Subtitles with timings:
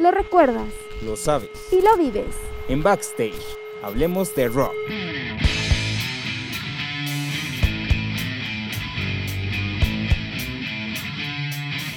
[0.00, 0.72] Lo recuerdas.
[1.04, 1.50] Lo sabes.
[1.70, 2.34] Y lo vives.
[2.68, 3.34] En Backstage,
[3.82, 4.72] hablemos de rock.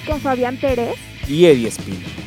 [0.05, 0.95] Con Fabián Pérez.
[1.30, 2.23] Y Eddie Espino.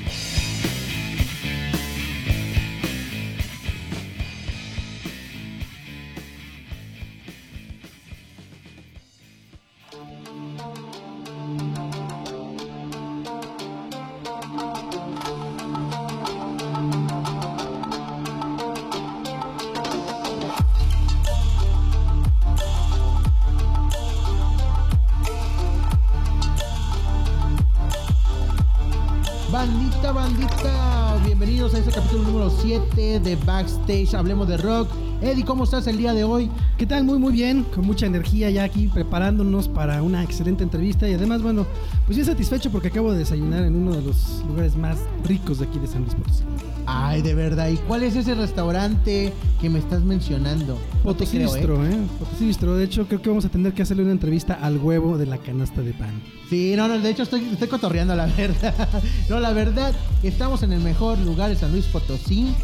[33.86, 34.88] Backstage, hablemos de rock.
[35.22, 36.50] Eddie, ¿cómo estás el día de hoy?
[36.76, 37.04] ¿Qué tal?
[37.04, 41.40] Muy muy bien, con mucha energía ya aquí preparándonos para una excelente entrevista y además,
[41.40, 41.66] bueno,
[42.04, 45.66] pues bien satisfecho porque acabo de desayunar en uno de los lugares más ricos de
[45.66, 46.42] aquí de San Luis Potosí.
[46.84, 50.74] Ay, de verdad, ¿y cuál es ese restaurante que me estás mencionando?
[50.74, 51.96] No Potosí creo, Bistro, ¿eh?
[52.18, 52.74] Potosí Bistro.
[52.74, 55.38] De hecho, creo que vamos a tener que hacerle una entrevista al huevo de la
[55.38, 56.20] canasta de pan.
[56.50, 58.74] Sí, no, no, de hecho estoy, estoy cotorreando la verdad.
[59.28, 59.92] No, la verdad,
[60.22, 62.54] estamos en el mejor lugar de San Luis Potosí.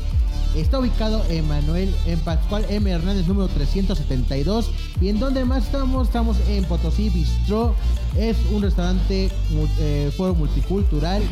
[0.57, 2.91] Está ubicado en Manuel, en Pascual M.
[2.91, 4.71] Hernández, número 372.
[5.01, 6.09] ¿Y en dónde más estamos?
[6.09, 7.75] Estamos en Potosí Bistro.
[8.19, 9.31] Es un restaurante
[9.79, 11.23] eh, foro multicultural.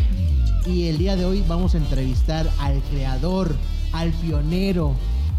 [0.66, 3.54] Y el día de hoy vamos a entrevistar al creador,
[3.92, 4.94] al pionero,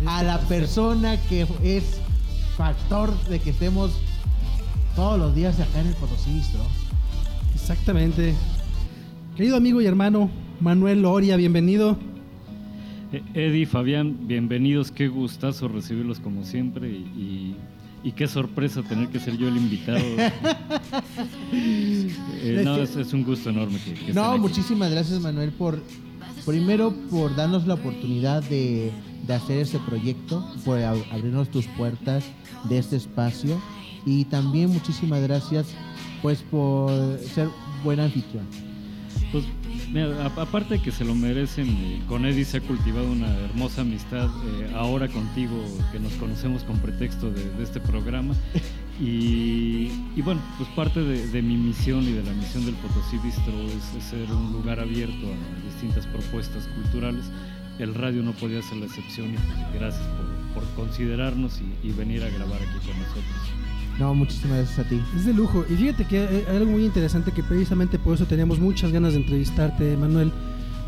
[0.05, 1.83] a la persona que es
[2.55, 3.91] factor de que estemos
[4.95, 6.61] todos los días acá en el Potosí Bistro.
[7.55, 8.35] Exactamente.
[9.35, 10.29] Querido amigo y hermano
[10.59, 11.97] Manuel Loria, bienvenido.
[13.11, 17.55] Eh, Eddie, Fabián, bienvenidos, qué gustazo recibirlos como siempre y, y-
[18.03, 19.99] y qué sorpresa tener que ser yo el invitado.
[21.53, 25.79] Eh, no, es, es un gusto enorme que, que No, muchísimas gracias Manuel por
[26.45, 28.91] primero por darnos la oportunidad de,
[29.27, 32.23] de hacer este proyecto, por ab- abrirnos tus puertas
[32.69, 33.61] de este espacio
[34.05, 35.67] y también muchísimas gracias
[36.21, 36.89] pues por
[37.19, 37.49] ser
[37.83, 38.45] buen anfitrión.
[39.91, 43.81] Mira, aparte de que se lo merecen, eh, con Eddie se ha cultivado una hermosa
[43.81, 48.33] amistad eh, ahora contigo, que nos conocemos con pretexto de, este programa.
[49.03, 49.89] Y,
[50.21, 54.31] bueno, pues parte de, mi misión y de la misión del Potosí Bistro es, ser
[54.31, 57.25] un lugar abierto a distintas propuestas culturales.
[57.79, 60.07] El radio no podía ser la excepción y gracias
[60.53, 63.60] por, considerarnos y venir a grabar aquí con nosotros.
[63.99, 65.01] No, muchísimas gracias a ti.
[65.15, 65.63] Es de lujo.
[65.69, 69.19] Y fíjate que hay algo muy interesante que precisamente por eso teníamos muchas ganas de
[69.19, 70.31] entrevistarte, Manuel.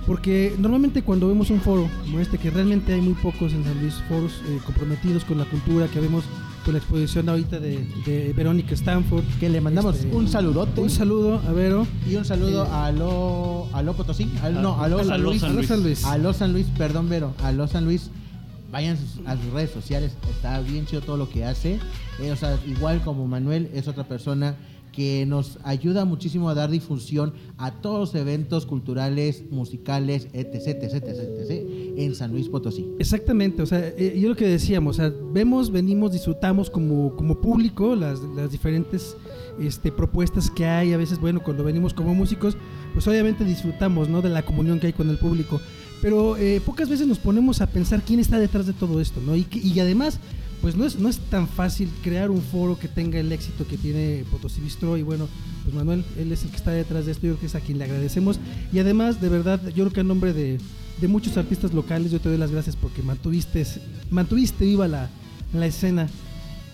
[0.07, 3.79] Porque normalmente cuando vemos un foro como este, que realmente hay muy pocos en San
[3.79, 6.25] Luis, foros eh, comprometidos con la cultura, que vemos
[6.65, 9.23] con la exposición ahorita de, de Verónica Stanford.
[9.39, 11.87] Que le mandamos Este, un saludote Un saludo a Vero.
[12.09, 14.29] y un saludo Eh, a lo a lo Potosí,
[14.61, 15.67] no, a lo a San lo Luis, Luis.
[15.67, 16.03] San Luis.
[16.03, 18.09] A los San Luis, perdón, Vero, a los San Luis.
[18.73, 18.97] Vayan
[19.27, 21.77] a sus redes sociales, está bien chido todo lo que hace.
[22.19, 24.57] Eh, o sea, igual como Manuel es otra persona
[24.91, 31.03] que nos ayuda muchísimo a dar difusión a todos los eventos culturales, musicales, etc, etc,
[31.07, 31.67] etc, etc,
[31.97, 32.87] en San Luis Potosí.
[32.97, 37.41] Exactamente, o sea, eh, yo lo que decíamos, o sea, vemos, venimos, disfrutamos como, como
[37.41, 39.15] público las, las diferentes
[39.59, 42.57] este, propuestas que hay, a veces, bueno, cuando venimos como músicos,
[42.93, 44.21] pues obviamente disfrutamos, ¿no?
[44.21, 45.61] De la comunión que hay con el público,
[46.03, 49.37] pero eh, pocas veces nos ponemos a pensar quién está detrás de todo esto, ¿no?
[49.37, 50.19] Y, y además,
[50.61, 53.77] pues no es, no es tan fácil crear un foro que tenga el éxito que
[53.77, 55.29] tiene Potosí Bistro y bueno,
[55.63, 57.61] pues Manuel, él es el que está detrás de esto, yo creo que es a
[57.61, 58.37] quien le agradecemos
[58.73, 60.57] y además, de verdad, yo creo que en nombre de,
[60.99, 63.65] de muchos artistas locales, yo te doy las gracias porque mantuviste,
[64.11, 65.09] mantuviste viva la,
[65.53, 66.09] la escena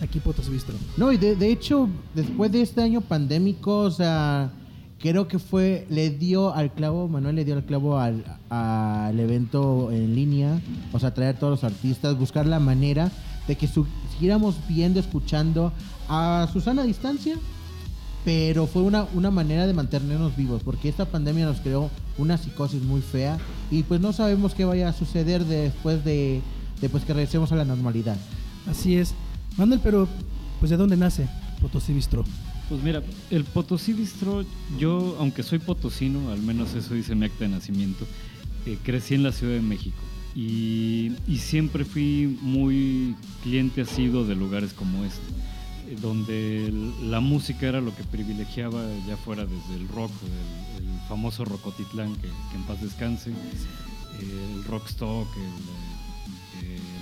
[0.02, 0.74] aquí Potosí Bistro.
[0.98, 4.52] No, y de, de hecho, después de este año pandémico, o sea,
[5.00, 9.92] creo que fue, le dio al clavo, Manuel le dio al clavo al, al evento
[9.92, 10.60] en línea,
[10.92, 13.12] o sea, traer a todos los artistas, buscar la manera
[13.48, 15.72] de que siguiéramos viendo, escuchando
[16.08, 17.36] a Susana a distancia,
[18.26, 22.84] pero fue una, una manera de mantenernos vivos, porque esta pandemia nos creó una psicosis
[22.84, 23.38] muy fea
[23.72, 26.42] y pues no sabemos qué vaya a suceder después de,
[26.82, 28.18] de pues, que regresemos a la normalidad.
[28.70, 29.16] Así es.
[29.58, 30.08] Manuel, pero
[30.60, 31.28] pues ¿de dónde nace
[31.62, 32.24] Potosí Bistro?
[32.70, 33.02] Pues mira,
[33.32, 34.46] el Potosí Bistro,
[34.78, 38.06] yo, aunque soy potosino, al menos eso dice mi acta de nacimiento,
[38.68, 39.98] eh, crecí en la Ciudad de México.
[40.36, 45.20] Y, y siempre fui muy cliente asiduo de lugares como este,
[45.88, 46.72] eh, donde
[47.02, 50.12] la música era lo que privilegiaba, ya fuera desde el rock,
[50.78, 55.89] el, el famoso Rocotitlán, que, que en paz descanse, el Rockstock, el,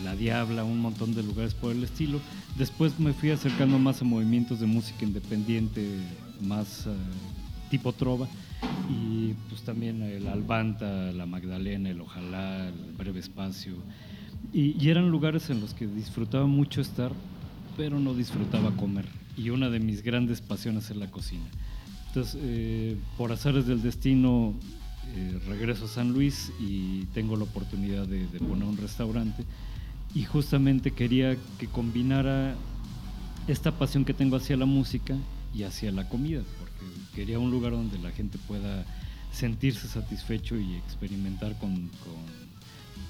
[0.04, 2.20] La Diabla, un montón de lugares por el estilo.
[2.58, 5.88] Después me fui acercando más a movimientos de música independiente,
[6.42, 6.92] más eh,
[7.70, 8.28] tipo trova.
[8.90, 13.74] y pues también el Albanta, la Magdalena, el Ojalá, el Breve Espacio.
[14.54, 17.12] Y, y eran lugares en los que disfrutaba mucho estar,
[17.76, 19.06] pero no disfrutaba comer.
[19.36, 21.46] Y una de mis grandes pasiones es la cocina.
[22.08, 24.54] Entonces, eh, por azares del destino,
[25.16, 29.44] eh, regreso a San Luis y tengo la oportunidad de, de poner un restaurante.
[30.16, 32.56] Y justamente quería que combinara
[33.48, 35.16] esta pasión que tengo hacia la música
[35.54, 38.86] y hacia la comida, porque quería un lugar donde la gente pueda
[39.32, 41.90] sentirse satisfecho y experimentar con,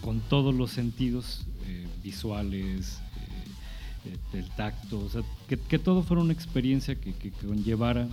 [0.02, 3.00] con- todos los sentidos eh, visuales,
[4.06, 8.08] eh, eh, del tacto, o sea, que, todo fuera una experiencia que, que conllevara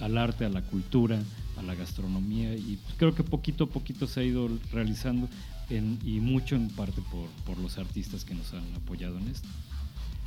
[0.00, 1.18] al arte, a la cultura,
[1.58, 5.28] a la gastronomía y creo que poquito a poquito se ha ido realizando
[5.70, 9.48] en- y mucho en parte por, por los artistas que nos han apoyado en esto.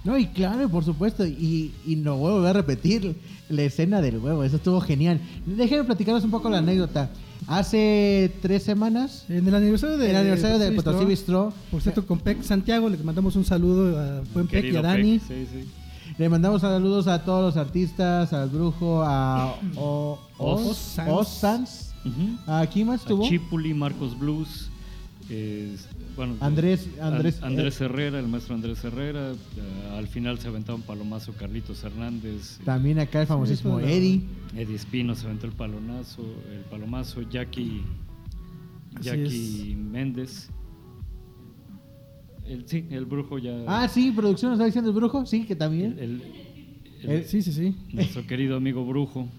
[0.06, 3.18] No, y claro, por supuesto, y, y no voy a volver a repetir
[3.50, 5.19] la escena del huevo, eso estuvo genial.
[5.45, 7.09] Déjenme platicarles un poco la anécdota.
[7.47, 12.19] Hace tres semanas, En el aniversario de el aniversario del Potosí Bistro, Por cierto, con
[12.19, 15.19] Peck Santiago le mandamos un saludo a buen Peck y a Dani.
[15.19, 16.13] Peck, sí, sí.
[16.18, 20.62] le mandamos saludos a todos los artistas, al brujo, a O- Oz.
[20.68, 21.09] Oz Sans.
[21.12, 21.94] Oz Sans.
[22.06, 22.38] Ujú.
[22.51, 23.27] ¿A quién más estuvo?
[23.27, 24.69] Chipuli, Marcos Blues,
[25.29, 25.75] eh,
[26.15, 29.31] bueno, Andrés- An- Andrés- Andrés Herrera, el maestro Andrés Herrera.
[29.31, 32.57] eh, al final se aventaba un palomazo Carlitos Hernández.
[32.59, 34.21] eh, También acá el famosísimo Eddie.
[34.55, 37.83] Eddie Espino se aventó el palonazo, el palomazo, Jackie,
[39.01, 40.49] Jackie Méndez.
[42.47, 43.63] El, sí, el brujo ya.
[43.67, 45.97] Ah, sí, producción nos está diciendo el brujo, sí, que también.
[45.99, 47.75] El- Sí, sí, sí.
[47.93, 49.29] nuestro querido amigo brujo.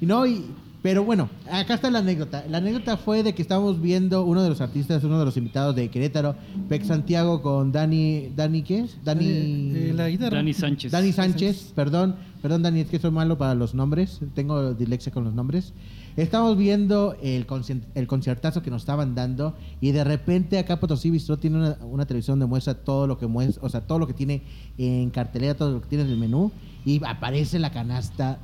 [0.00, 0.44] Y no, y,
[0.82, 2.44] pero bueno, acá está la anécdota.
[2.48, 5.74] La anécdota fue de que estábamos viendo uno de los artistas, uno de los invitados
[5.74, 6.36] de Querétaro,
[6.68, 8.96] Peck Santiago con Dani, Dani ¿qué es?
[9.04, 10.36] Dani, Eh, eh, la guitarra.
[10.36, 10.92] Dani Sánchez.
[10.92, 15.24] Dani Sánchez, perdón, perdón Dani, es que soy malo para los nombres, tengo dilexia con
[15.24, 15.72] los nombres.
[16.16, 17.46] Estamos viendo el,
[17.94, 22.06] el conciertazo que nos estaban dando y de repente acá Potosí Bistro tiene una, una
[22.06, 24.42] televisión donde muestra todo lo que muestra, o sea, todo lo que tiene
[24.78, 26.52] en cartelera, todo lo que tiene en el menú
[26.86, 28.38] y aparece la canasta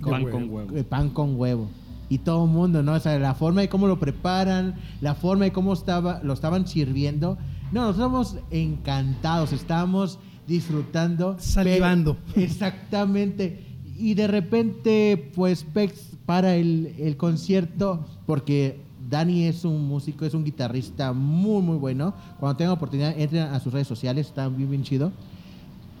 [0.10, 0.30] pan huevo.
[0.38, 0.72] con huevo.
[0.72, 1.68] de pan con huevo.
[2.08, 2.92] Y todo el mundo, ¿no?
[2.92, 6.66] O sea, la forma de cómo lo preparan, la forma de cómo estaba, lo estaban
[6.66, 7.38] sirviendo.
[7.72, 7.96] No, nosotros
[8.32, 11.36] estamos encantados, estamos disfrutando.
[11.38, 12.16] Salivando.
[12.34, 13.64] pero- exactamente.
[13.98, 20.34] Y de repente, pues, Pex para el, el concierto, porque Dani es un músico, es
[20.34, 22.14] un guitarrista muy, muy bueno.
[22.40, 25.12] Cuando tengan oportunidad, entren a sus redes sociales, está bien, bien chido.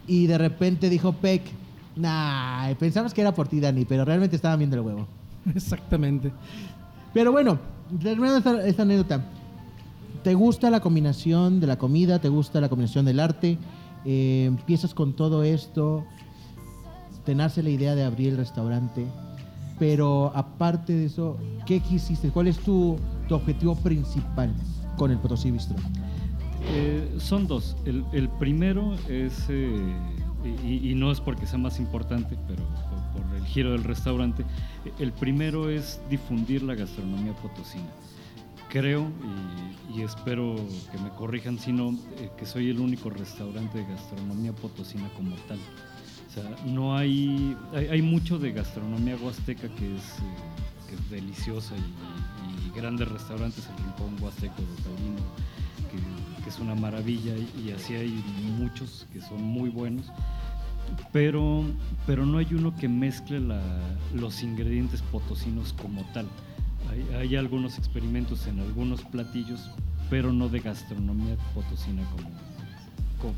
[0.06, 1.42] Y de repente dijo Peck,
[1.96, 5.06] nah, pensamos que era por ti, Dani, pero realmente estaban viendo el huevo.
[5.54, 6.32] Exactamente.
[7.12, 7.58] Pero bueno,
[8.02, 9.24] terminando esta, esta anécdota,
[10.22, 12.18] ¿te gusta la combinación de la comida?
[12.18, 13.58] ¿Te gusta la combinación del arte?
[14.04, 16.04] Eh, empiezas con todo esto,
[17.24, 19.06] te nace la idea de abrir el restaurante,
[19.78, 22.28] pero aparte de eso, ¿qué quisiste?
[22.30, 22.96] ¿Cuál es tu,
[23.28, 24.52] tu objetivo principal
[24.98, 25.76] con el Potosí Bistro?
[26.68, 27.76] Eh, son dos.
[27.86, 29.74] El, el primero es, eh,
[30.44, 32.62] y, y no es porque sea más importante, pero
[33.12, 34.44] por, por el giro del restaurante,
[34.98, 37.90] el primero es difundir la gastronomía potosina.
[38.68, 39.08] Creo
[39.92, 40.56] y, y espero
[40.90, 45.36] que me corrijan si no, eh, que soy el único restaurante de gastronomía potosina como
[45.48, 45.58] tal.
[46.28, 51.10] O sea, no hay, hay, hay mucho de gastronomía huasteca que es, eh, que es
[51.10, 55.22] deliciosa y, y grandes restaurantes, el Rincón Huasteco de Taurino,
[56.44, 58.22] que, es una maravilla y, así hay
[58.58, 60.06] muchos que son muy buenos.
[61.12, 61.64] Pero,
[62.06, 63.40] pero no hay uno que mezcle
[64.14, 66.26] los ingredientes potosinos como tal.
[66.90, 69.70] Hay, hay algunos experimentos en algunos platillos,
[70.10, 72.53] pero no de gastronomía potosina como, co-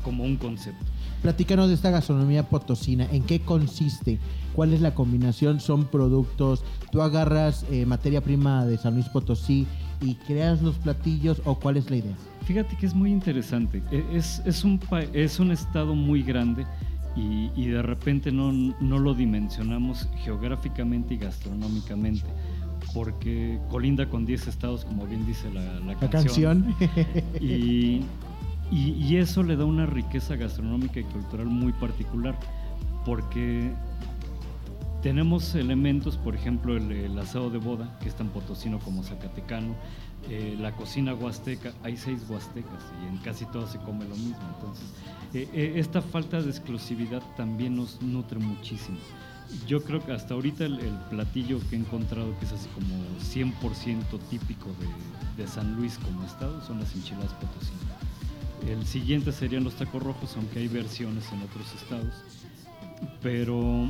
[0.03, 0.83] como un concepto.
[1.21, 4.19] Platícanos de esta gastronomía potosina, ¿en qué consiste?
[4.53, 5.59] ¿Cuál es la combinación?
[5.59, 6.63] ¿Son productos?
[6.91, 9.65] ¿Tú agarras eh, materia prima de San Luis Potosí
[10.01, 12.15] y creas los platillos o cuál es la idea?
[12.45, 13.81] Fíjate que es muy interesante.
[13.91, 14.79] E- Es, es, un,
[15.13, 16.65] es un estado muy grande
[17.15, 22.25] y, y de repente no, no lo dimensionamos geográficamente y gastronómicamente,
[22.93, 26.75] porque colinda con 10 estados, como bien dice la, la La canción.
[27.41, 28.01] Y,
[28.71, 32.37] y- eso le da una riqueza gastronómica y cultural muy particular,
[33.05, 33.73] porque
[35.01, 39.75] tenemos elementos, por ejemplo, el, asado de boda, que es tan potosino como zacatecano,
[40.29, 44.41] eh, la cocina huasteca, hay seis huastecas y en casi todas se come lo mismo.
[44.55, 44.85] Entonces,
[45.33, 48.97] eh, eh, esta falta de exclusividad también nos nutre muchísimo.
[49.65, 52.93] Yo creo que hasta ahorita el, el platillo que he encontrado que es así como
[53.21, 58.06] 100% típico de, de San Luis como estado son las enchiladas potosinas.
[58.67, 62.13] El siguiente serían los tacos rojos, aunque hay versiones en otros estados.
[63.21, 63.87] Pero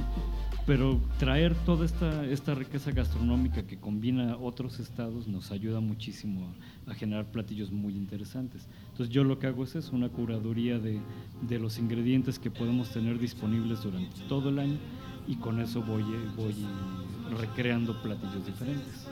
[0.67, 6.53] pero traer toda esta, esta riqueza gastronómica que combina otros estados nos ayuda muchísimo
[6.85, 8.67] a, generar platillos muy interesantes.
[8.91, 10.99] Entonces yo lo que hago es una curaduría de,
[11.41, 14.77] de los ingredientes que podemos tener disponibles durante todo el año
[15.25, 16.53] y con eso voy, eh, voy
[17.39, 19.07] recreando platillos diferentes.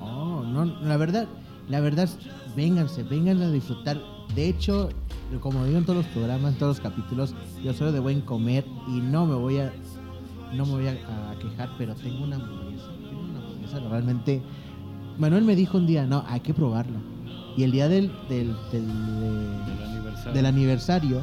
[0.00, 1.28] Oh, no, la verdad,
[1.68, 2.08] la verdad,
[2.56, 4.15] vénganse, vénganse a disfrutar.
[4.34, 4.90] De hecho,
[5.40, 8.64] como digo en todos los programas, en todos los capítulos, yo soy de buen comer
[8.88, 9.72] y no me voy a,
[10.54, 14.42] no me voy a, a quejar, pero tengo una hamburguesa, tengo una hamburguesa realmente.
[15.18, 16.98] Manuel me dijo un día, no, hay que probarla.
[17.56, 20.32] Y el día del, del, del, Del aniversario.
[20.34, 21.20] del aniversario.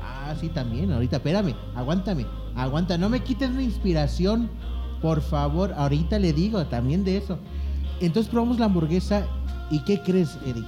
[0.00, 0.92] Ah, sí, también.
[0.92, 2.24] Ahorita, espérame, aguántame.
[2.54, 4.48] Aguanta, no me quites mi inspiración,
[5.02, 5.72] por favor.
[5.76, 7.38] Ahorita le digo también de eso.
[8.00, 9.26] Entonces probamos la hamburguesa.
[9.72, 10.64] ¿Y qué crees, Eric?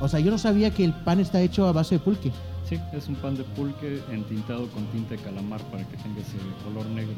[0.00, 2.32] O sea, yo no sabía que el pan está hecho a base de pulque.
[2.68, 6.36] Sí, es un pan de pulque entintado con tinta de calamar para que tenga ese
[6.64, 7.14] color negro.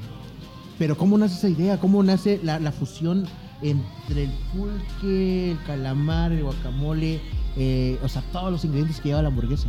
[0.78, 1.78] Pero ¿cómo nace esa idea?
[1.78, 3.26] ¿Cómo nace la, la fusión
[3.60, 7.20] entre el pulque, el calamar, el guacamole?
[7.56, 9.68] eh, o sea, todos los ingredientes que lleva la hamburguesa.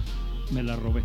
[0.52, 1.04] Me la robé.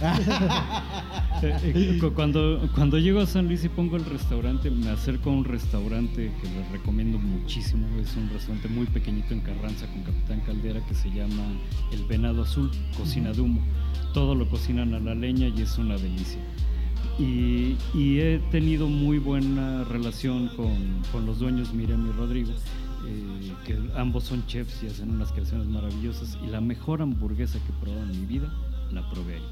[2.00, 5.44] Cu- cuando, cuando llego a San Luis y pongo el restaurante, me acerco a un
[5.44, 7.86] restaurante que les recomiendo muchísimo.
[8.00, 11.42] Es un restaurante muy pequeñito en Carranza con Capitán Caldera que se llama
[11.92, 13.60] El Venado Azul, cocina de humo.
[14.12, 16.40] Todo lo cocinan a la leña y es una delicia.
[17.18, 17.76] Y
[18.20, 22.52] he tenido muy buena relación con, con los dueños Miriam y Rodrigo,
[23.06, 26.38] eh, que ambos son chefs y hacen unas creaciones maravillosas.
[26.44, 28.52] Y la mejor hamburguesa que he probado en mi vida
[28.90, 29.42] la probé ahí.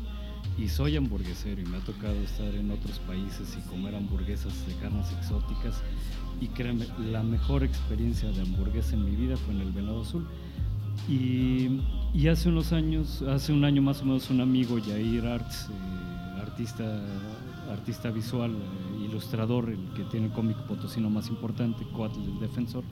[0.59, 4.75] Y soy hamburguesero y me ha tocado estar en otros países y comer hamburguesas de
[4.77, 5.83] carnes exóticas.
[6.41, 10.27] Y créanme, la mejor experiencia de hamburguesa en mi vida fue en el Venado Azul.
[11.09, 11.81] Y,
[12.15, 16.41] y hace unos años, hace un año más o menos, un amigo, Yair Arts, eh,
[16.41, 17.03] artista,
[17.71, 22.85] artista visual, eh, ilustrador, el que tiene el cómic potosino más importante, Coatl el Defensor,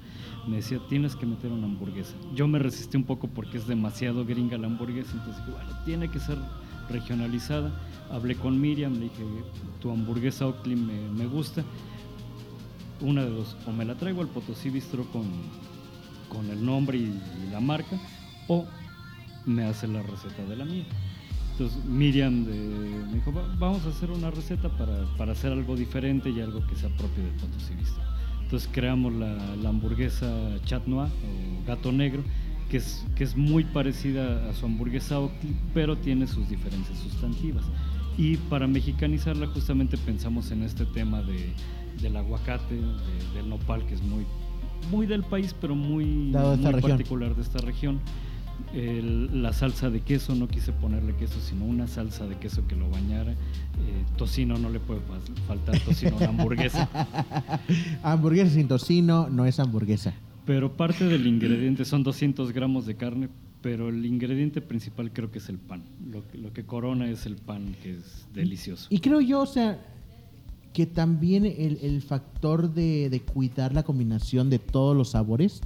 [0.47, 2.14] me decía, tienes que meter una hamburguesa.
[2.35, 6.11] Yo me resistí un poco porque es demasiado gringa la hamburguesa, entonces dije, bueno, tiene
[6.11, 6.38] que ser
[6.88, 7.73] regionalizada.
[8.11, 9.25] Hablé con Miriam, le dije,
[9.81, 11.64] tu hamburguesa Oakley me, me gusta.
[13.00, 15.25] Una de dos, o me la traigo al Potosí Bistro con,
[16.29, 17.03] con el nombre y,
[17.47, 17.99] y la marca,
[18.49, 18.64] o
[19.47, 20.85] me hace la receta de la mía.
[21.53, 25.76] Entonces Miriam de- me dijo, "Va- vamos a hacer una receta para, para hacer algo
[25.76, 28.03] diferente y algo que sea propio del Potosí Bistro.
[28.43, 30.29] Entonces creamos la, la hamburguesa
[30.64, 32.23] Chat Noir o gato negro,
[32.71, 35.18] que es, que es muy parecida a su hamburguesa
[35.73, 37.64] pero tiene sus diferencias sustantivas.
[38.16, 41.52] Y para mexicanizarla justamente pensamos en este tema de,
[42.00, 44.25] del aguacate, de- del nopal, que es muy,
[44.90, 46.80] muy del país, pero muy, muy región.
[46.92, 48.00] particular de esta región.
[48.73, 52.76] El- la salsa de queso, no quise ponerle queso, sino una salsa de queso que
[52.76, 53.33] lo bañara.
[53.33, 56.88] Eh, tocino, no le puede fal- faltar tocino a hamburguesa.
[58.04, 60.14] hamburguesa sin tocino no es hamburguesa.
[60.46, 63.28] Pero parte del ingrediente son 200 gramos de carne,
[63.62, 65.82] pero el ingrediente principal creo que es el pan.
[66.10, 68.86] Lo que, lo que corona es el pan, que es delicioso.
[68.90, 69.80] Y creo yo, o sea,
[70.72, 75.62] que también el, el factor de, de cuidar la combinación de todos los sabores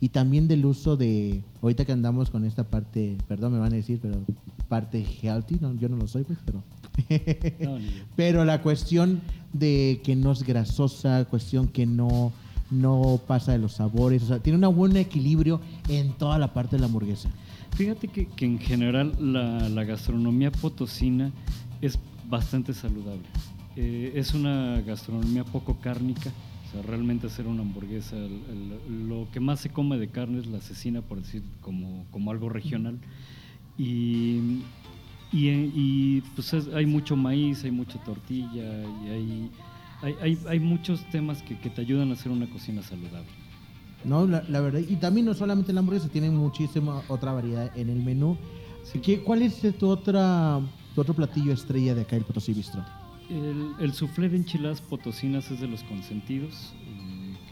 [0.00, 3.76] y también del uso de, ahorita que andamos con esta parte, perdón, me van a
[3.76, 4.20] decir, pero
[4.68, 6.62] parte healthy, no, yo no lo soy, pues, pero...
[7.60, 7.78] No.
[8.16, 9.20] Pero la cuestión
[9.52, 12.32] de que no es grasosa, cuestión que no,
[12.70, 16.76] no pasa de los sabores, o sea, tiene un buen equilibrio en toda la parte
[16.76, 17.30] de la hamburguesa.
[17.76, 21.30] Fíjate que, que en general la, gastronomía potosina
[21.80, 23.22] es bastante saludable.
[23.76, 26.30] Eh, es una gastronomía poco cárnica.
[26.68, 28.16] O sea, realmente hacer una hamburguesa,
[28.90, 32.48] lo que más se come de carne es la cecina, por decir, como, como algo
[32.48, 32.98] regional.
[33.78, 34.62] Y,
[35.32, 38.64] y, y, pues es- hay mucho maíz, hay mucha tortilla,
[39.04, 39.50] y hay,
[40.02, 43.28] hay, hay, hay muchos temas que, que te ayudan a hacer una cocina saludable.
[44.04, 47.88] No, la, la verdad, y también no solamente la hamburguesa, tienen muchísima otra variedad en
[47.90, 48.36] el menú.
[49.02, 50.60] ¿Qué- ¿Cuál es tu, otra,
[50.94, 52.84] tu otro platillo estrella de acá del Potosí Bistro?
[53.28, 56.72] El, el soufflé de enchiladas potosinas es de los consentidos,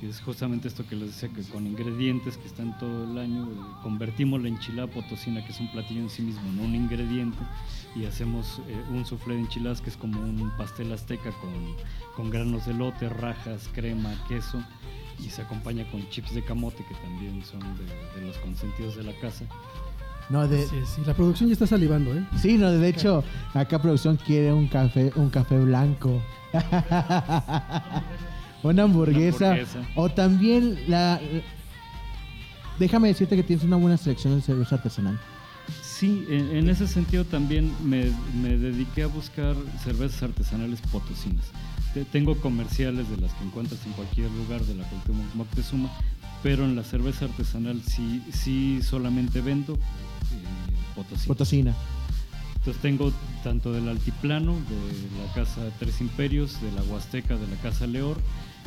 [0.01, 3.45] que es justamente esto que les decía, que con ingredientes que están todo el año,
[3.45, 7.39] eh, convertimos la enchilada potosina, que es un platillo en sí mismo, en un ingrediente,
[7.95, 11.77] y hacemos eh, un soufflé de enchiladas que es como un pastel azteca con,
[12.17, 14.63] con granos de lote, rajas, crema, queso,
[15.19, 19.05] y se acompaña con chips de camote, que también son de, de los consentidos de
[19.05, 19.45] la casa.
[20.31, 22.25] No, de, Sí, sí, la producción ya está salivando, ¿eh?
[22.41, 23.23] sí, no, de hecho,
[23.53, 26.23] acá producción quiere un café, un café blanco.
[28.65, 29.51] Una hamburguesa.
[29.53, 29.79] hamburguesa.
[29.95, 31.21] O también la.
[32.79, 35.19] Déjame decirte que tienes una buena selección de cerveza artesanal.
[35.83, 38.11] Sí, en, en ese sentido también me,
[38.43, 41.45] me dediqué a buscar cervezas artesanales potosinas.
[41.95, 45.89] Te- Tengo comerciales de las que encuentras en cualquier lugar de la Cuauhtémoc Moctezuma,
[46.43, 49.79] pero en la cerveza artesanal sí, sí solamente vendo eh,
[50.97, 51.29] potosí.
[51.29, 51.75] Potosina.
[52.65, 57.57] Entonces tengo tanto del Altiplano, de la Casa Tres Imperios, de la Huasteca, de la
[57.57, 58.17] Casa Leor,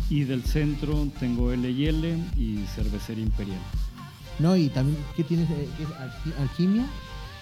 [0.07, 3.57] y del centro tengo L&L y Cervecería Imperial.
[4.37, 5.49] No, y también, ¿qué tienes?
[5.49, 5.89] Eh, ¿qué es?
[5.89, 6.85] Alqui- ¿Alquimia?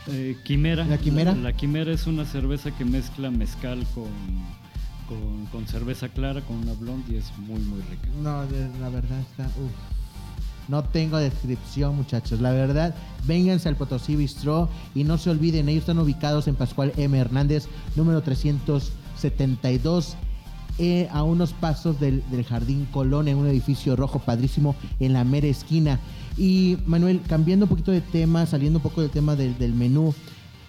[0.07, 0.85] Eh, quimera.
[0.85, 1.35] ¿La Quimera?
[1.35, 4.05] La, Quimera es una cerveza que mezcla mezcal con,
[5.09, 8.07] con, con cerveza clara, con una blonde y es muy, muy rica.
[8.21, 8.43] No,
[8.79, 9.43] la verdad está.
[9.59, 9.71] uf.
[10.67, 12.41] No tengo descripción, muchachos.
[12.41, 12.95] La verdad,
[13.25, 17.17] vénganse al Potosí Bistro y no se olviden, ellos están ubicados en Pascual M.
[17.17, 20.15] Hernández, número 372,
[20.77, 25.23] eh, a unos pasos del, del Jardín Colón, en un edificio rojo padrísimo en la
[25.23, 25.99] mera esquina.
[26.37, 30.13] Y Manuel, cambiando un poquito de tema, saliendo un poco del tema del, del menú,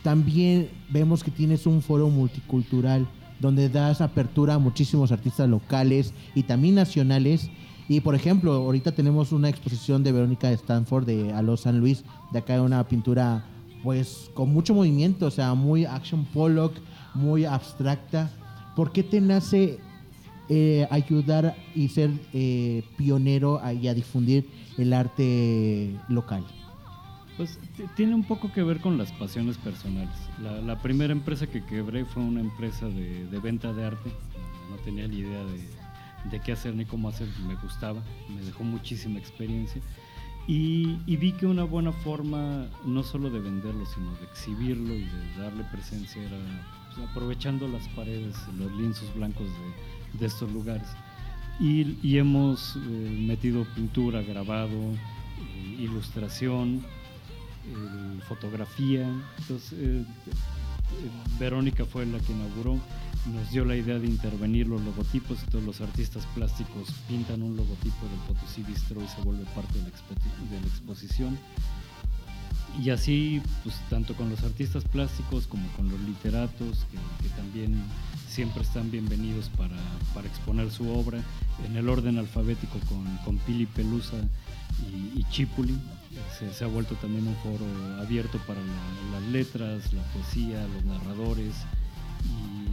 [0.03, 3.09] también vemos que tienes un foro multicultural
[3.41, 7.51] donde das apertura a muchísimos artistas locales y también nacionales.
[7.89, 12.41] Y por ejemplo, ahorita tenemos una exposición de Verónica Stanford de Aló San Luis, de
[12.41, 13.45] acá una pintura
[13.83, 16.75] pues con mucho movimiento, o sea, muy action Pollock,
[17.15, 18.31] muy abstracta.
[18.75, 19.79] ¿Por qué te nace
[20.49, 26.45] eh, ayudar y ser eh, pionero y a difundir el arte local?
[27.37, 27.61] Pues
[27.95, 30.17] tiene un poco que ver con las pasiones personales.
[30.43, 34.11] La, primera empresa que quebré fue una empresa de venta de arte.
[34.71, 35.76] No tenía ni idea de,
[36.31, 37.29] de qué hacer ni cómo hacer.
[37.47, 39.81] Me gustaba, me dejó muchísima experiencia.
[40.49, 45.43] Y, vi que una buena forma, no solo de venderlo, sino de exhibirlo y de
[45.43, 46.39] darle presencia, era
[46.95, 49.47] pues, aprovechando las paredes, los lienzos blancos
[50.19, 50.87] de, estos lugares.
[51.59, 52.81] Y, hemos eh,
[53.27, 59.09] metido pintura, grabado, eh, ilustración, eh, fotografía.
[59.39, 60.07] Entonces,
[61.41, 62.79] Verónica fue la que inauguró,
[63.33, 68.07] nos dio la idea de intervenir los logotipos, entonces los artistas plásticos pintan un logotipo
[68.07, 69.83] del Potosí Bistro y se vuelve parte de
[70.61, 71.39] la, exposición.
[72.83, 77.83] Y así, pues tanto con los artistas plásticos como con los literatos, que, también
[78.29, 79.77] siempre están bienvenidos para,
[80.15, 81.23] para exponer su obra
[81.67, 84.17] en el orden alfabético con, con Pili Pelusa
[84.91, 85.77] y, y Chipuli.
[86.53, 87.65] Se, ha vuelto también un foro
[88.01, 91.55] abierto para la- las letras, la poesía, los narradores
[92.25, 92.66] y,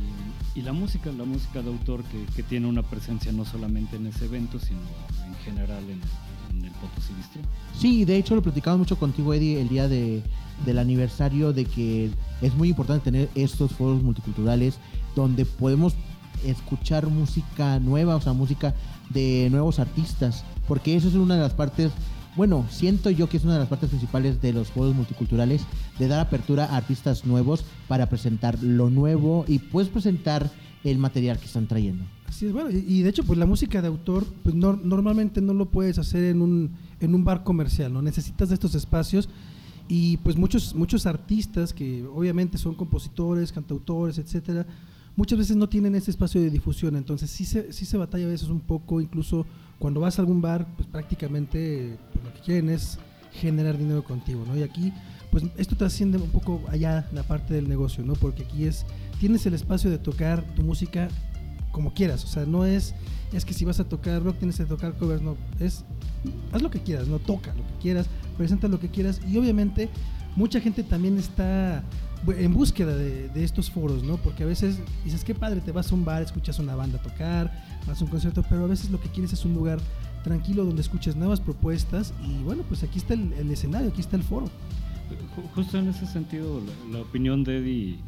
[0.55, 4.07] y la música, la música de autor que, que tiene una presencia no solamente en
[4.07, 4.79] ese evento, sino
[5.25, 6.01] en general en,
[6.63, 7.41] el Potosí Bistro.
[7.77, 10.21] Sí, de hecho lo platicamos mucho contigo, Eddie, el día de,
[10.65, 12.11] del aniversario de que
[12.41, 14.77] es muy importante tener estos foros multiculturales
[15.15, 15.95] donde podemos
[16.45, 18.75] escuchar música nueva, o sea, música
[19.09, 21.91] de nuevos artistas, porque eso es una de las partes,
[22.35, 25.61] bueno, siento yo que es una de las partes principales de los foros multiculturales,
[25.99, 30.49] de dar apertura a artistas nuevos para presentar lo nuevo y puedes presentar
[30.83, 32.03] el material que están trayendo.
[32.27, 35.53] Así es, bueno, y, de hecho, pues la música de autor, pues no- normalmente no
[35.53, 38.01] lo puedes hacer en un, en un bar comercial, ¿no?
[38.01, 39.29] Necesitas de estos espacios
[39.87, 44.65] y pues muchos, muchos artistas que obviamente son compositores, cantautores, etcétera,
[45.15, 48.29] muchas veces no tienen ese espacio de difusión, entonces sí se, sí se batalla a
[48.29, 49.45] veces un poco, incluso
[49.79, 52.97] cuando vas a algún bar, pues prácticamente pues, lo que quieren es
[53.31, 54.57] generar dinero contigo, ¿no?
[54.57, 54.93] Y aquí,
[55.31, 58.13] pues esto trasciende un poco allá la parte del negocio, ¿no?
[58.13, 58.85] Porque aquí es,
[59.19, 61.09] tienes el espacio de tocar tu música
[61.71, 62.93] como quieras, o sea, no es,
[63.33, 65.83] es que si vas a tocar rock tienes que tocar covers, no, es,
[66.51, 69.19] haz lo que quieras, no toca lo que quieras, presenta lo que quieras.
[69.27, 69.89] Y obviamente
[70.35, 71.83] mucha gente también está
[72.27, 74.17] en búsqueda de, de estos foros, ¿no?
[74.17, 77.51] Porque a veces dices, qué padre, te vas a un bar, escuchas una banda tocar,
[77.87, 79.79] vas a un concierto, pero a veces lo que quieres es un lugar
[80.23, 84.15] tranquilo donde escuches nuevas propuestas y bueno, pues aquí está el, el escenario, aquí está
[84.15, 84.45] el foro.
[85.35, 87.99] Ju- Justo en ese sentido, la, la opinión de Eddie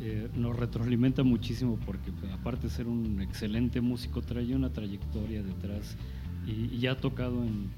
[0.00, 5.42] eh, nos retroalimenta muchísimo porque pues, aparte de ser un excelente músico, trae una trayectoria
[5.42, 5.96] detrás
[6.46, 7.68] y, y ya ha tocado en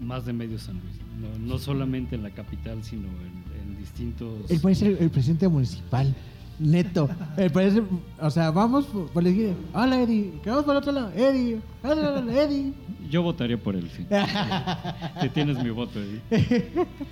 [0.00, 0.96] más de medio San Luis.
[1.20, 3.43] No, no solamente en la capital, sino en
[3.84, 4.50] distintos...
[4.50, 6.14] Él puede ser el, el presidente municipal.
[6.58, 7.08] Neto.
[7.36, 7.82] Él puede ser-
[8.20, 9.54] o sea, vamos por, la esquina.
[9.74, 10.32] Hola, Eddie.
[10.42, 11.10] Que vamos por el otro lado.
[11.14, 11.58] Eddie.
[11.82, 12.72] Hola, hola, Eddie.
[13.10, 14.06] Yo votaría por él, sí.
[15.20, 16.20] que tienes mi voto, Eddie.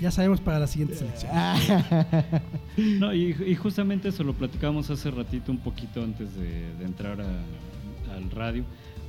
[0.01, 1.31] Ya sabemos para la siguiente selección.
[3.01, 7.21] No, y, y justamente eso lo platicábamos hace ratito, un poquito antes de, de entrar
[7.21, 8.65] a- al radio,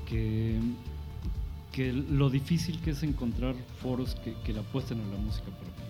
[0.10, 0.60] que,
[1.71, 5.84] que lo difícil que es encontrar foros que, que le apuesten a la música propia.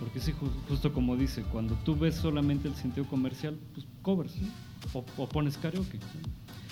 [0.00, 4.36] Porque sí, ju- justo como dice, cuando tú ves solamente el sentido comercial, pues covers,
[4.36, 4.48] ¿no?
[4.94, 5.98] o, o pones karaoke.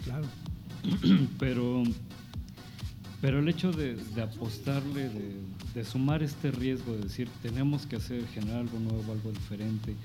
[0.04, 0.26] Claro.
[1.38, 1.82] Pero
[3.20, 5.34] Pero el hecho de, de apostarle, de,
[5.74, 9.96] de sumar este riesgo, de decir, tenemos que hacer, generar algo nuevo, algo diferente,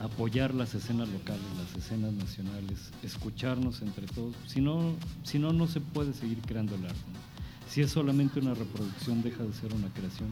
[0.00, 4.34] apoyar las escenas locales, las escenas nacionales, escucharnos entre todos.
[4.46, 6.98] Si no, si no, no se puede seguir creando el arte.
[7.12, 7.70] ¿no?
[7.70, 10.28] Si es solamente una reproducción, deja de ser una creación.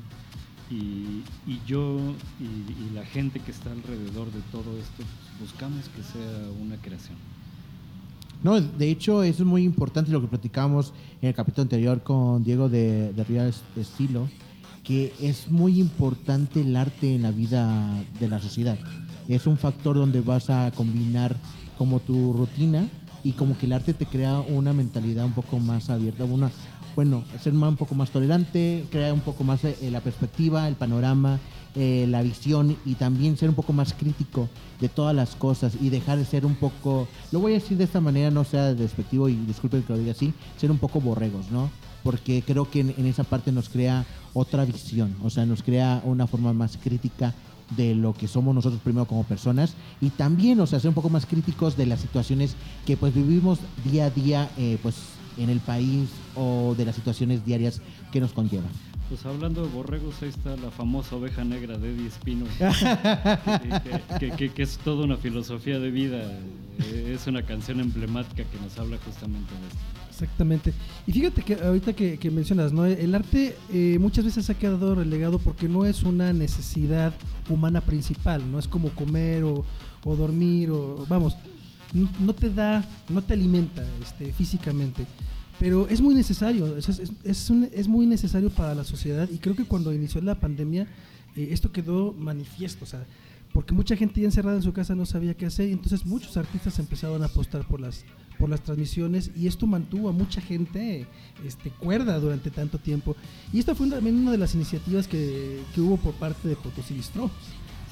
[0.75, 1.99] Y, yo
[2.41, 6.77] y, y la gente que está alrededor de todo esto, pues, buscamos que sea una
[6.77, 7.17] creación.
[8.43, 12.45] No, de hecho, eso es muy importante lo que platicamos en el capítulo anterior con
[12.45, 14.29] Diego de, de Real Estilo,
[14.83, 18.79] que es muy importante el arte en la vida de la sociedad.
[19.29, 21.37] Es un factor donde vas a combinar
[21.79, 22.87] como tu rutina
[23.25, 26.51] y como que el arte te crea una mentalidad un poco más abierta, una,
[26.95, 30.75] bueno, ser más- un poco más tolerante, crea un poco más eh, la perspectiva, el
[30.77, 31.39] panorama,
[31.75, 34.49] eh, la visión y también ser un poco más crítico
[34.81, 37.85] de todas las cosas y dejar de ser un poco, lo voy a decir de
[37.85, 41.51] esta manera, no sea despectivo y disculpen que lo diga así, ser un poco borregos,
[41.51, 41.69] ¿no?
[42.05, 44.05] Porque creo que en, en esa parte nos crea
[44.35, 47.35] otra visión, o sea, nos crea una forma más crítica
[47.77, 51.09] de lo que somos nosotros primero como personas y también, o sea, ser un poco
[51.09, 52.55] más críticos de las situaciones
[52.87, 53.59] que pues vivimos
[53.91, 54.95] día a día, eh, pues
[55.39, 57.81] en el país o de las situaciones diarias
[58.13, 58.71] que nos conllevan.
[59.09, 64.31] Pues hablando de borregos, ahí está la famosa oveja negra de Eddie Espino, que, que-
[64.37, 66.23] que- que es toda una filosofía de vida.
[66.81, 69.79] Eh, Es una canción emblemática que nos habla justamente de esto.
[70.11, 70.73] Exactamente.
[71.07, 72.85] Y fíjate que ahorita que, que mencionas, ¿no?
[72.87, 77.13] El arte eh, muchas veces ha quedado relegado porque no es una necesidad
[77.49, 79.65] humana principal, no es como comer o,
[80.05, 81.37] o dormir o vamos,
[81.95, 85.07] no, te da, no te alimenta este, físicamente.
[85.61, 86.89] Pero es muy necesario, es,
[87.23, 90.89] es, muy necesario para la sociedad y creo que cuando inició la pandemia
[91.37, 93.07] eh, esto quedó manifiesto, o sea,
[93.53, 96.37] porque mucha gente ya encerrada en su casa no sabía qué hacer y entonces muchos
[96.37, 98.05] artistas empezaron a apostar por las
[98.37, 101.07] por las transmisiones y esto mantuvo a mucha gente
[101.47, 103.15] este, cuerda durante tanto tiempo.
[103.53, 106.95] Y esta fue también una de las iniciativas que, que hubo por parte de Potosí
[106.95, 107.31] Bistro.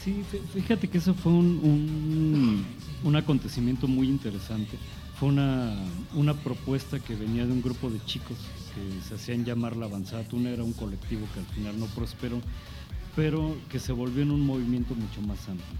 [0.03, 2.65] Sí, fí- fíjate que eso fue un-
[3.05, 4.77] un acontecimiento muy interesante.
[5.19, 5.75] Fue una,
[6.15, 8.37] una propuesta que venía de un grupo de chicos
[8.75, 12.41] que se hacían llamar La Avanzada Tuna, era un colectivo que al final no prosperó,
[13.15, 15.79] pero que se volvió en un movimiento mucho más amplio.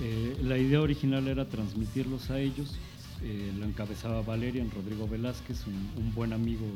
[0.00, 2.76] Eh, la idea original era transmitirlos a ellos,
[3.22, 6.66] eh, lo encabezaba Valerian Rodrigo Velázquez, un, buen amigo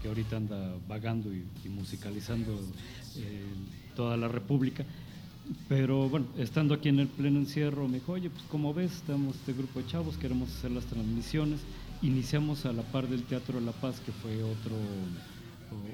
[0.00, 2.58] que, ahorita anda vagando y, y musicalizando
[3.16, 3.44] eh,
[3.94, 4.84] toda la República.
[5.68, 9.36] Pero bueno, estando aquí en el pleno encierro, me dijo, oye, pues como ves, estamos
[9.36, 11.60] este grupo de chavos, queremos hacer las transmisiones.
[12.02, 14.76] Iniciamos a la par del Teatro de la Paz, que fue otro,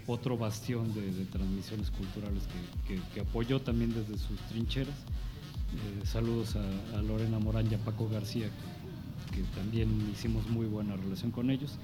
[0.06, 2.42] otro bastión de, de transmisiones culturales
[2.86, 4.94] que, que- que apoyó también desde sus trincheras.
[4.94, 8.48] Eh, saludos a, a Lorena Morán y a Paco García,
[9.30, 11.76] que, que también hicimos muy buena relación con ellos.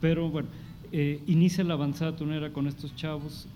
[0.00, 0.48] Pero bueno,
[0.92, 3.46] eh, inicia la avanzada tunera con estos chavos,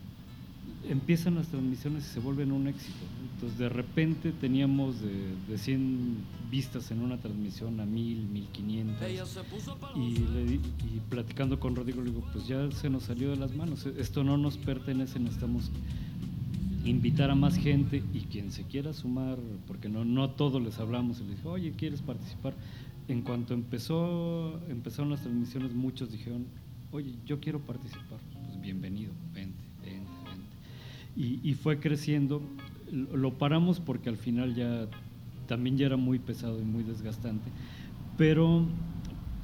[0.88, 2.98] empiezan las transmisiones y se vuelven un éxito.
[3.34, 6.16] Entonces de repente teníamos de, de 100
[6.50, 9.00] vistas en una transmisión a 1000, 1500.
[9.96, 10.60] Y, le di-
[10.94, 14.22] y platicando con Rodrigo le digo, pues ya se nos salió de las manos, esto
[14.22, 15.70] no nos pertenece, necesitamos
[16.84, 20.78] invitar a más gente y quien se quiera sumar, porque no, no a todos les
[20.78, 22.54] hablamos y les dije, oye, ¿quieres participar?
[23.08, 26.44] En cuanto empezó, empezaron las transmisiones, muchos dijeron,
[26.90, 28.18] oye, yo quiero participar.
[28.46, 29.12] Pues bienvenido.
[31.16, 32.42] Y, fue creciendo.
[32.90, 34.88] Lo paramos porque al final ya
[35.46, 37.50] también ya era muy pesado y muy desgastante.
[38.16, 38.66] Pero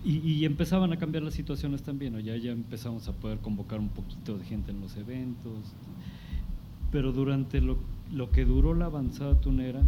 [0.05, 2.21] y, empezaban a cambiar las situaciones también, ¿no?
[2.21, 5.59] ya, ya empezamos a poder convocar un poquito de gente en los eventos,
[6.93, 7.79] pero durante lo,
[8.13, 9.83] lo que duró la avanzada tunera,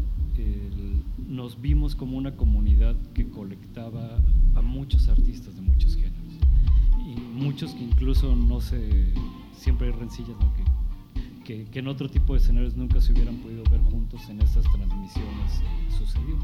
[1.28, 4.18] nos vimos como una comunidad que colectaba
[4.54, 6.34] a muchos artistas de muchos géneros,
[7.06, 9.12] y muchos que incluso no se,
[9.52, 10.79] siempre hay rencillas, ¿no?
[11.50, 14.62] Que, que en otro tipo de escenarios nunca se hubieran podido ver juntos en estas
[14.72, 15.60] transmisiones
[15.98, 16.36] sucedió.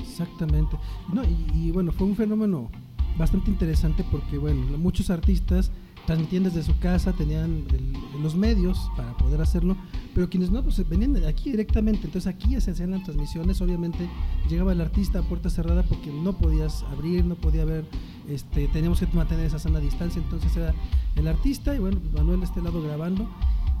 [0.00, 0.76] Exactamente.
[1.12, 2.68] No, y, y bueno, fue un fenómeno
[3.16, 5.70] bastante interesante porque, bueno, muchos artistas
[6.06, 9.76] transmitían desde su casa, tenían el- los medios para poder hacerlo,
[10.14, 12.06] pero quienes no, pues venían aquí directamente.
[12.06, 14.08] Entonces aquí se hacían las transmisiones, obviamente
[14.50, 17.86] llegaba el artista a puerta cerrada porque no podías abrir, no podía ver,
[18.28, 20.74] este, teníamos que mantener esa sana distancia, entonces era
[21.16, 23.28] el artista y bueno, Manuel de este lado grabando.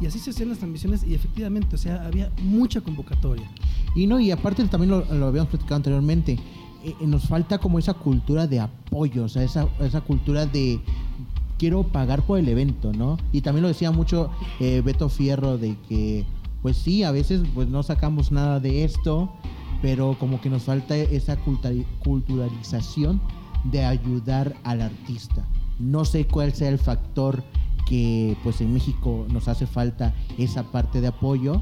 [0.00, 3.48] Y así se hacían las transmisiones y efectivamente, o sea, había mucha convocatoria.
[3.94, 6.32] Y no, y aparte también lo, habíamos platicado anteriormente,
[6.84, 10.80] eh, eh, nos falta como esa cultura de apoyo, o sea, esa, esa cultura de
[11.58, 13.18] quiero pagar por el evento, ¿no?
[13.32, 14.30] Y también lo decía mucho
[14.60, 16.26] eh, Beto Fierro de que,
[16.62, 19.32] pues sí, a veces pues no sacamos nada de esto,
[19.80, 23.20] pero como que nos falta esa culturalización
[23.64, 25.46] de ayudar al artista.
[25.78, 27.42] No sé cuál sea el factor
[27.86, 31.60] que pues en México nos hace falta esa parte de apoyo,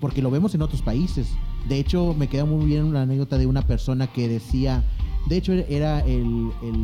[0.00, 1.28] porque lo vemos en otros países.
[1.68, 4.84] De hecho, me queda muy bien una anécdota de una persona que decía,
[5.28, 6.78] de hecho era el, el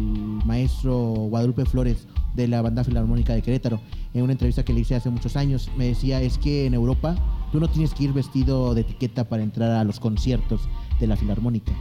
[0.45, 3.81] maestro Guadalupe Flores de la banda filarmónica de Querétaro,
[4.14, 7.16] en una entrevista que le hice hace muchos años, me decía, es que en Europa
[7.51, 10.62] tú no tienes que ir vestido de etiqueta para entrar a los conciertos
[11.01, 11.73] de la filarmónica.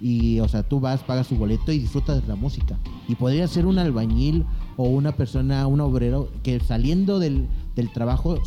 [0.00, 2.78] Y, o sea, tú vas, pagas tu boleto y disfrutas de la música.
[3.06, 4.46] Y podría ser un albañil
[4.80, 8.38] o una persona, un obrero, que saliendo del, del trabajo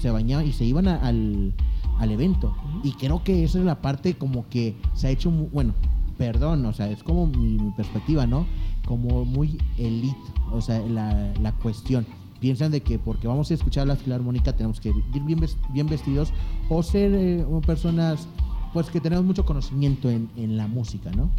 [0.00, 1.52] se bañaba y se iban a- al,
[1.98, 2.52] al evento.
[2.82, 5.74] Y creo que esa es la parte como que se ha hecho, mu- bueno,
[6.16, 8.44] perdón, o sea, es como mi, mi perspectiva, ¿no?
[8.86, 10.16] Como muy elite,
[10.52, 12.04] o sea, la, la cuestión.
[12.40, 15.40] Piensan de que porque vamos a escuchar la filarmónica tenemos que ir bien,
[15.72, 16.32] bien vestidos
[16.68, 18.26] o ser eh, personas
[18.72, 21.30] pues que tenemos mucho conocimiento en, en la música, ¿no?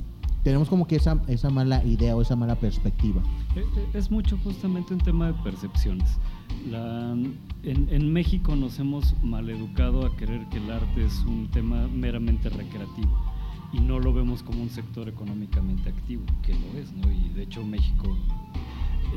[0.44, 3.22] Tenemos como que esa, esa mala idea o esa mala perspectiva.
[3.56, 6.18] Eh, eh, Es mucho justamente un tema de percepciones.
[6.70, 7.12] La-
[7.64, 12.50] en, en México nos hemos maleducado a creer que el arte es un tema meramente
[12.50, 13.20] recreativo
[13.74, 17.12] y no lo vemos como un sector económicamente activo, que lo es, ¿no?
[17.12, 18.18] Y de hecho México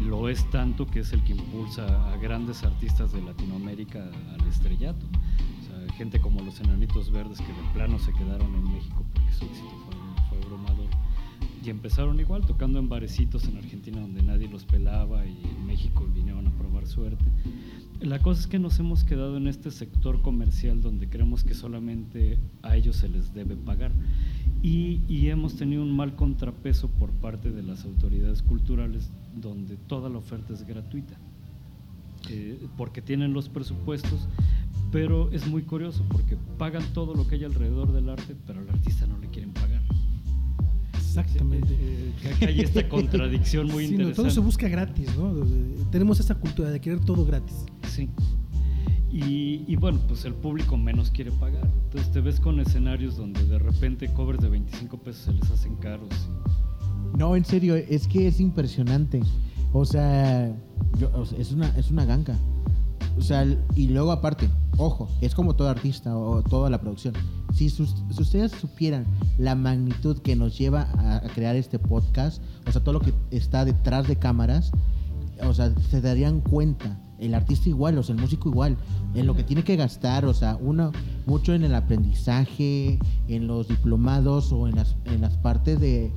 [0.09, 5.07] lo es tanto que es el que impulsa a grandes artistas de Latinoamérica al estrellato.
[5.07, 9.33] O sea, gente como los Enanitos Verdes que de plano se quedaron en México porque
[9.33, 9.95] su éxito fue,
[10.29, 10.82] fue abrumador.
[11.64, 16.09] Y empezaron igual, tocando en barecitos en Argentina donde nadie los pelaba y en México
[16.12, 17.25] vinieron a probar suerte.
[18.01, 22.38] La cosa es que nos hemos quedado en este sector comercial donde creemos que solamente
[22.62, 23.92] a ellos se les debe pagar.
[24.61, 30.09] Y, y hemos tenido un mal contrapeso por parte de las autoridades culturales donde toda
[30.09, 31.16] la oferta es gratuita.
[32.29, 34.29] Eh, porque tienen los presupuestos,
[34.90, 38.68] pero es muy curioso porque pagan todo lo que hay alrededor del arte, pero al
[38.68, 39.83] artista no le quieren pagar.
[41.20, 41.75] Exactamente.
[41.75, 44.14] Eh, eh, que hay esta contradicción muy Sí, no, interesante.
[44.16, 45.33] todo se busca gratis, ¿no?
[45.90, 47.57] Tenemos esa cultura de querer todo gratis.
[47.88, 48.09] Sí.
[49.11, 51.68] Y, y bueno, pues el público menos quiere pagar.
[51.85, 55.77] Entonces te ves con escenarios donde de repente covers de 25 pesos se les hacen
[55.77, 56.09] caros.
[57.18, 59.20] No, en serio, es que es impresionante.
[59.75, 60.51] O sea,
[60.98, 62.38] yo- o sea, es, una, es una ganga.
[63.18, 64.48] O sea, y luego aparte,
[64.79, 67.14] ojo, es como todo artista o toda la producción.
[67.55, 69.05] Si, ustedes supieran
[69.38, 73.12] la magnitud que nos lleva a, a crear este podcast, o sea, todo lo que
[73.31, 74.72] está detrás de cámaras,
[75.46, 76.98] o sea, se darían cuenta.
[77.18, 78.77] El artista igual, o sea, el músico igual,
[79.14, 80.90] en lo que tiene que gastar, o sea, uno
[81.27, 82.98] mucho en el aprendizaje,
[83.29, 86.12] en los diplomados o en las, en las partes de,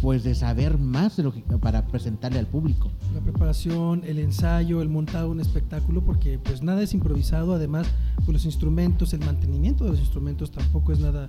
[0.00, 2.90] pues, de saber más de lo que, para presentarle al público.
[3.14, 7.86] La preparación, el ensayo, el montado de un espectáculo, porque pues nada es improvisado, además
[8.16, 11.28] pues los instrumentos, el mantenimiento de los instrumentos tampoco es nada,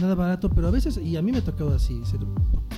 [0.00, 2.00] nada barato, pero a veces, y a mí me ha tocado así,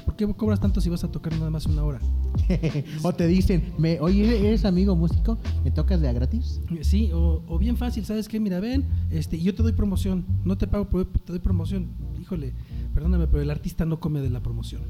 [0.04, 2.00] ¿por qué cobras tanto si vas a tocar nada más una hora?
[3.02, 5.38] o te dicen, me, oye, ¿eres amigo músico?
[5.64, 6.60] ¿Me tocas de a gratis?
[6.80, 8.40] Sí, o, o bien fácil, ¿sabes qué?
[8.40, 11.90] Mira, ven, este, yo te doy promoción, no te pago, pero te doy promoción.
[12.22, 12.52] Híjole,
[12.94, 14.82] perdóname, pero el artista no come de la promoción.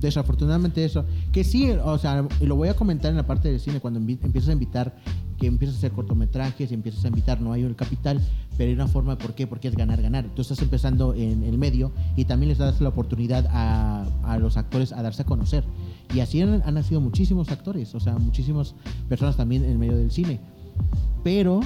[0.00, 1.04] Desafortunadamente eso.
[1.30, 4.00] Que sí, o sea, y lo voy a comentar en la parte del cine, cuando
[4.00, 4.96] empiezas a invitar,
[5.38, 8.20] que empiezas a hacer cortometrajes y empiezas a invitar, no hay el capital,
[8.58, 9.46] pero hay una forma, ¿por qué?
[9.46, 10.26] Porque es ganar, ganar.
[10.34, 14.56] Tú estás empezando en el medio y también les das la oportunidad a, a los
[14.56, 15.62] actores a darse a conocer.
[16.12, 18.74] Y así han, han nacido muchísimos actores, o sea, muchísimas
[19.08, 20.40] personas también en el medio del cine.
[21.22, 21.60] Pero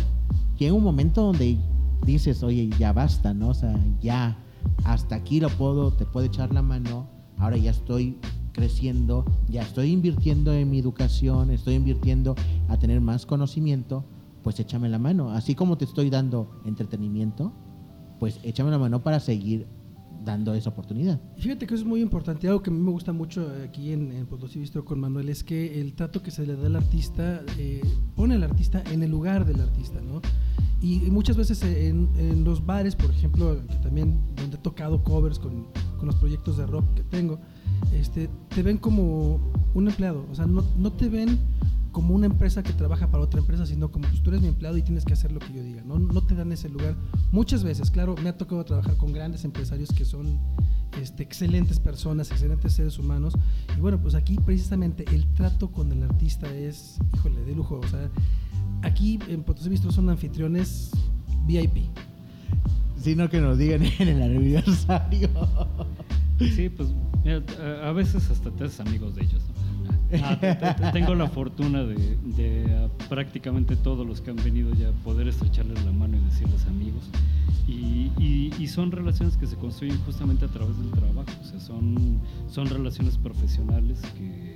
[0.58, 1.56] llega un momento donde
[2.04, 3.48] dices, oye, ya basta, ¿no?
[3.48, 4.36] O sea, ya,
[4.85, 8.18] hasta aquí lo puedo, te puedo echar la mano, ahora ya estoy
[8.53, 12.35] creciendo, ya estoy invirtiendo en mi educación, estoy invirtiendo
[12.68, 14.05] a tener más conocimiento,
[14.42, 15.31] pues échame la mano.
[15.31, 17.53] Así como te estoy dando entretenimiento,
[18.18, 19.66] pues échame la mano para seguir
[20.24, 21.20] dando esa oportunidad.
[21.38, 22.46] Fíjate que eso es muy importante.
[22.48, 25.42] Algo que a mí me gusta mucho aquí en, en Potosí Bistro con Manuel es
[25.44, 27.80] que el trato que se le da al artista eh,
[28.14, 30.20] pone al artista en el lugar del artista, ¿no?
[30.83, 35.02] Y, y muchas veces en, en los bares, por ejemplo, que también donde he tocado
[35.04, 35.66] covers con,
[35.98, 37.38] con los proyectos de rock que tengo,
[37.92, 40.26] este, te ven como un empleado.
[40.30, 41.38] O sea, no, no te ven
[41.92, 44.76] como una empresa que trabaja para otra empresa, sino como pues, tú eres mi empleado
[44.76, 45.83] y tienes que hacer lo que yo diga.
[45.85, 46.96] No, no te dan ese lugar.
[47.33, 50.38] Muchas veces, claro, me ha tocado trabajar con grandes empresarios que son
[51.00, 53.35] este, excelentes personas, excelentes seres humanos.
[53.76, 57.81] Y bueno, pues aquí precisamente el trato con el artista es, híjole, de lujo.
[57.83, 58.11] O sea,
[58.83, 60.92] aquí en Potosí Bistro son anfitriones
[61.46, 61.88] VIP.
[63.03, 65.29] Sino que nos digan en el aniversario.
[66.38, 66.88] Sí, pues
[67.83, 69.42] a veces hasta te haces amigos de ellos.
[69.48, 69.60] ¿no?
[70.22, 74.37] Ah, te- te- te- tengo la fortuna de, de a prácticamente todos los que han
[74.37, 77.09] venido ya poder estrecharles la mano y decirles amigos.
[77.68, 81.31] Y, y- y son relaciones que se construyen justamente a través del trabajo.
[81.40, 84.55] O sea, son, son relaciones profesionales que,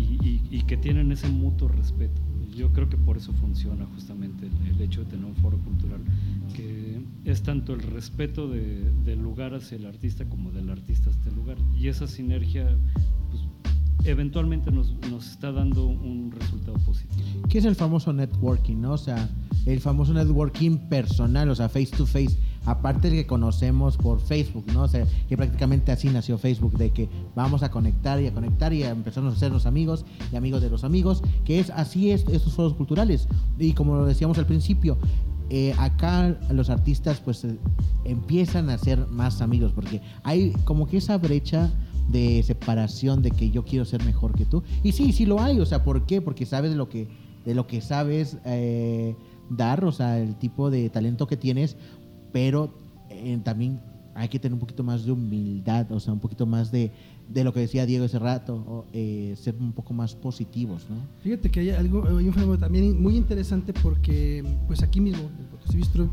[0.00, 2.20] y, y- que tienen ese mutuo respeto.
[2.56, 6.00] Yo creo que por eso funciona justamente el, el hecho de tener un foro cultural,
[6.54, 11.30] que es tanto el respeto de- del lugar hacia el artista como del artista hacia
[11.30, 11.56] el lugar.
[11.76, 12.68] Y esa sinergia,
[14.04, 17.42] eventualmente nos, nos está dando un resultado positivo.
[17.48, 18.92] ¿Qué es el famoso networking, no?
[18.92, 19.28] O sea,
[19.66, 22.36] el famoso networking personal, o sea, face to face.
[22.66, 24.84] Aparte del que conocemos por Facebook, ¿no?
[24.84, 28.72] O sea, que prácticamente así nació Facebook, de que vamos a conectar y a conectar
[28.72, 32.10] y a empezarnos a ser los amigos y amigos de los amigos, que es así
[32.10, 33.28] es, estos foros culturales.
[33.58, 34.96] Y como lo decíamos al principio,
[35.50, 37.56] eh, acá los artistas pues eh,
[38.04, 41.70] empiezan a ser más amigos, porque hay como que esa brecha
[42.08, 44.62] de separación de que yo quiero ser mejor que tú.
[44.82, 46.20] Y sí, sí lo hay, o sea, ¿por qué?
[46.20, 47.08] Porque sabes de lo que,
[47.44, 49.16] de lo que sabes eh,
[49.50, 51.76] dar, o sea, el tipo de talento que tienes,
[52.32, 52.82] pero
[53.44, 53.80] también
[54.14, 56.90] hay que tener un poquito más de humildad, o sea, un poquito más de,
[57.28, 60.96] de lo que decía Diego hace rato, eh, ser un poco más positivos, ¿no?
[61.22, 65.46] Fíjate que hay algo, hay un fenómeno también muy interesante porque, pues aquí mismo, en
[65.46, 66.08] Potosí Bistro,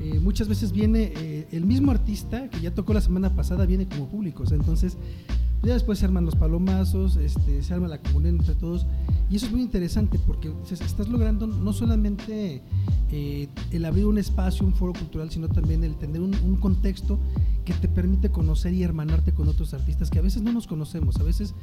[0.00, 3.86] eh, muchas veces viene eh, el mismo artista que ya tocó la semana pasada, viene
[3.86, 4.42] como público.
[4.42, 4.96] o sea, entonces,
[5.62, 8.86] ya después se arman los palomazos, este, se arma la comunión entre todos.
[9.28, 12.62] Y eso es muy interesante porque estás logrando no solamente
[13.12, 17.18] eh, el abrir un espacio, un foro cultural, sino también el tener un, un contexto
[17.72, 21.16] que te permite conocer y hermanarte con otros artistas que a veces no nos conocemos,
[21.18, 21.54] a veces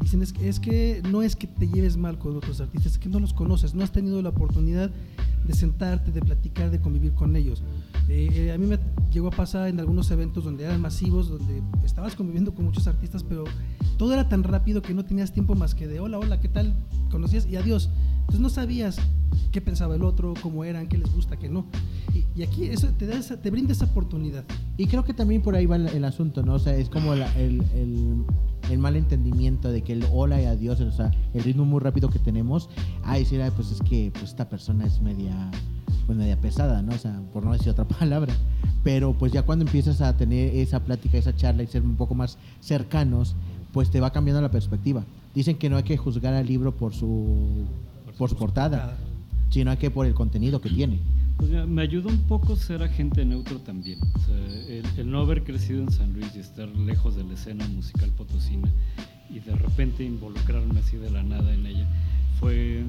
[0.00, 2.98] dicen es que, es que no es que te lleves mal con otros artistas, es
[2.98, 4.90] que no los conoces, no has tenido la oportunidad
[5.46, 7.62] de sentarte, de platicar, de convivir con ellos.
[8.08, 8.78] Eh, a mí me
[9.12, 13.22] llegó a pasar en algunos eventos donde eran masivos, donde estabas conviviendo con muchos artistas,
[13.22, 13.44] pero
[13.96, 16.74] todo era tan rápido que no tenías tiempo más que de hola, hola, ¿qué tal?
[17.10, 17.90] Conocías y adiós.
[18.20, 18.98] Entonces no sabías
[19.50, 21.66] qué pensaba el otro, cómo eran, qué les gusta, qué no.
[22.14, 24.44] Y, y aquí eso te, da esa- te brinda esa oportunidad.
[24.76, 26.54] Y creo que también por ahí va el, el asunto, ¿no?
[26.54, 28.24] O sea, es como la- el, el,
[28.70, 32.08] el mal entendimiento de que el hola y adiós, o sea, el ritmo muy rápido
[32.10, 32.68] que tenemos,
[33.04, 35.50] a decir, "Ay, pues es que pues, esta persona es media,
[36.02, 36.92] pues media pesada, ¿no?
[36.94, 38.34] O sea, por no decir otra palabra.
[38.82, 42.14] Pero pues ya cuando empiezas a tener esa plática, esa charla y ser un poco
[42.14, 43.36] más cercanos,
[43.72, 45.04] pues te va cambiando la perspectiva.
[45.34, 47.66] Dicen que no hay que juzgar al libro por su,
[48.18, 48.96] por su portada,
[49.50, 51.00] sino hay que por el contenido que tiene.
[51.38, 53.98] Pues mira, me ayudó un poco ser agente neutro también.
[54.14, 54.36] O sea,
[54.68, 58.10] el, el no haber crecido en San Luis y estar lejos de la escena musical
[58.10, 58.70] potosina
[59.34, 61.88] y de repente involucrarme así de la nada en ella
[62.38, 62.82] fue,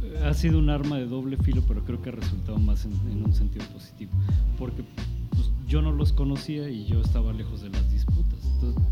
[0.00, 2.92] fue- ha sido un arma de doble filo, pero creo que ha resultado más en,
[3.10, 4.12] en un sentido positivo.
[4.58, 4.82] Porque
[5.30, 8.38] pues, yo no los conocía y yo estaba lejos de las disputas.
[8.54, 8.82] Entonces,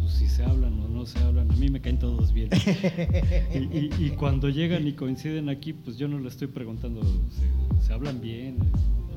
[0.00, 2.50] pues si se hablan o no se hablan, a mí me caen todos bien.
[3.54, 7.84] y, y- y cuando llegan y coinciden aquí, pues yo no le estoy preguntando, ¿se,
[7.86, 8.56] se hablan bien?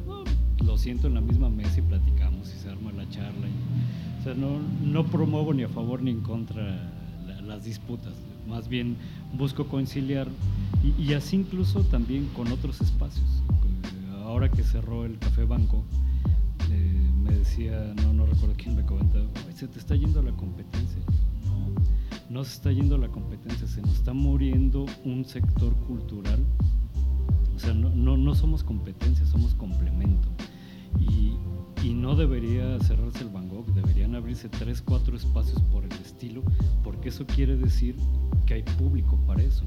[0.07, 0.23] No,
[0.65, 3.47] lo siento en la misma mesa y platicamos y se arma la charla.
[3.47, 6.94] y- o sea, no, no promuevo ni a favor ni en contra
[7.65, 8.13] disputas.
[8.47, 8.95] Más bien
[9.33, 10.27] busco conciliar
[10.83, 13.25] y, y así incluso también con otros espacios.
[13.25, 15.83] Eh, Ahora que cerró el Café Banco,
[16.71, 20.31] eh, me decía, no, no recuerdo quién me comentaba, "Ay, se te está yendo la
[20.31, 20.99] competencia.
[21.45, 21.67] No,
[22.39, 26.43] no se está yendo la competencia, se nos está muriendo un sector cultural.
[27.55, 30.27] O sea, no, no, no somos competencia, somos complemento.
[30.99, 31.33] Y,
[31.87, 33.29] y no debería cerrarse el
[34.35, 36.43] Abrirse tres, cuatro espacios por el estilo,
[36.83, 37.95] porque eso quiere decir
[38.45, 39.63] que hay público para eso.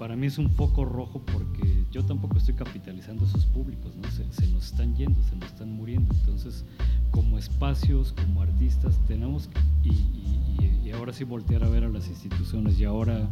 [0.00, 4.10] Para mí es un foco rojo porque yo tampoco estoy capitalizando esos públicos, ¿no?
[4.10, 6.12] se, nos están yendo, se nos están muriendo.
[6.12, 6.64] Entonces,
[7.12, 12.80] como espacios, como artistas, tenemos que- y ahora sí voltear a ver a las instituciones
[12.80, 13.28] y ahora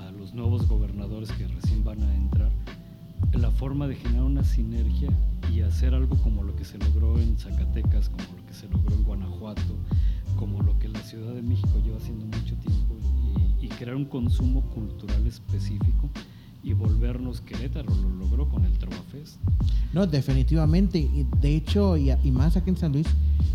[0.00, 2.50] a los nuevos gobernadores que recién van a entrar,
[3.34, 5.10] la forma de generar una sinergia
[5.52, 8.94] y hacer algo como lo que se logró en Zacatecas, como lo que se logró
[8.94, 9.74] en Guanajuato,
[10.36, 12.94] como lo que la Ciudad de México lleva haciendo mucho tiempo
[13.60, 16.08] y, y crear un consumo cultural específico
[16.62, 19.36] y volvernos Querétaro, lo logró con el Trovafest.
[19.92, 20.98] No, definitivamente.
[20.98, 23.06] Y De hecho, y, y más aquí en San Luis,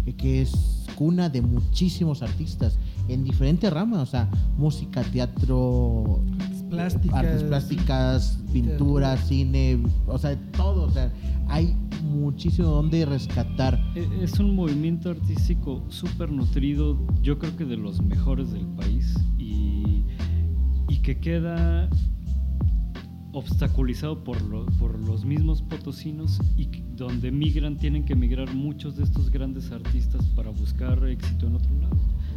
[0.06, 6.22] eh, que es cuna de muchísimos artistas en diferentes ramas, o sea, música, teatro,
[6.70, 7.18] Plásticas.
[7.18, 11.12] artes plásticas, pintura, cine, o sea, todo, o sea,
[11.48, 11.76] hay
[12.10, 13.80] muchísimo donde rescatar.
[13.96, 19.14] E- Es un movimiento artístico súper nutrido, yo creo que de los mejores del país
[19.38, 20.04] y,
[20.90, 21.90] y que queda
[23.32, 26.66] obstaculizado por, lo- por los mismos potosinos y
[26.96, 31.74] donde migran, tienen que migrar muchos de estos grandes artistas para buscar éxito en otro
[31.80, 31.96] lado.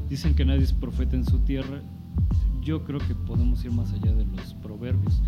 [0.09, 1.81] Dicen que nadie es profeta en su tierra,
[2.63, 5.21] yo creo que podemos ir más allá de los proverbios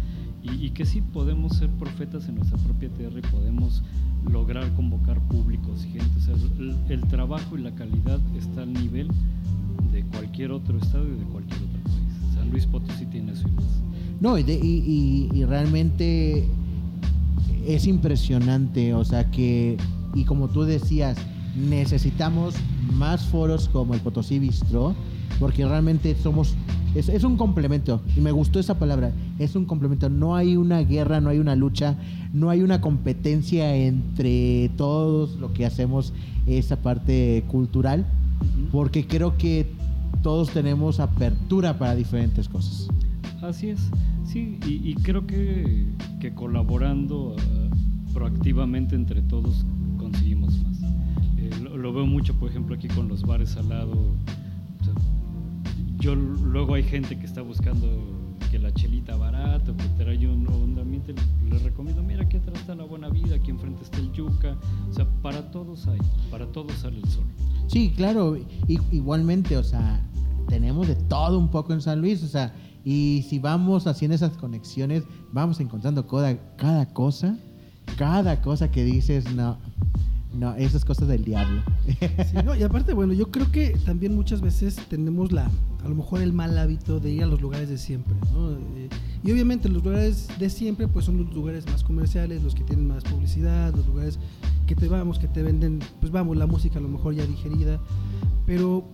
[0.44, 3.82] y, que sí podemos ser profetas en nuestra propia tierra y podemos
[4.30, 6.18] lograr convocar públicos y gente.
[6.18, 6.34] O sea,
[6.90, 9.08] el, trabajo y la calidad está al nivel
[9.92, 12.34] de cualquier otro estado y de cualquier otro país.
[12.34, 13.64] San Luis Potosí tiene eso y más.
[14.20, 16.46] No, y, de- y- y realmente
[17.66, 19.76] es impresionante, o sea que,
[20.14, 21.16] y como tú decías,
[21.56, 22.54] necesitamos
[22.92, 24.94] más foros como el Potosí Bistro,
[25.38, 26.54] porque realmente somos,
[26.94, 30.80] es, es un complemento, y me gustó esa palabra, es un complemento, no hay una
[30.80, 31.96] guerra, no hay una lucha,
[32.32, 36.12] no hay una competencia entre todos lo que hacemos
[36.46, 38.06] esa parte cultural,
[38.70, 39.66] porque creo que
[40.22, 42.88] todos tenemos apertura para diferentes cosas.
[43.42, 43.90] Así es,
[44.24, 45.86] sí, y, y creo que,
[46.20, 47.74] que colaborando ah,
[48.12, 49.66] proactivamente entre todos
[49.98, 50.80] conseguimos más.
[51.36, 54.14] Eh, lo, lo veo mucho, por ejemplo, aquí con los bares al lado.
[56.04, 57.86] Yo luego hay gente que está buscando
[58.50, 61.14] que la chelita barata, que trae un un ambiente,
[61.50, 64.54] les recomiendo, mira, aquí atrás está la buena vida, aquí enfrente está el yuca,
[64.90, 65.98] o sea, para todos hay,
[66.30, 67.24] para todos sale el sol.
[67.68, 70.06] Sí, claro, i- igualmente, o sea,
[70.48, 74.36] tenemos de todo un poco en San Luis, o sea, y si vamos haciendo esas
[74.36, 77.38] conexiones, vamos encontrando cada, cada cosa,
[77.96, 79.56] cada cosa que dices, no,
[80.34, 81.62] no, esas cosas del diablo.
[82.58, 85.50] Y aparte, bueno, yo creo que también muchas veces tenemos la,
[85.84, 88.52] a lo mejor el mal hábito de ir a los lugares de siempre, ¿no?
[88.52, 88.88] Eh,
[89.22, 92.88] y obviamente los lugares de siempre, pues son los lugares más comerciales, los que tienen
[92.88, 94.18] más publicidad, los lugares
[94.66, 97.80] que te vamos, que te venden, pues vamos, la música a lo mejor ya digerida,
[98.46, 98.84] pero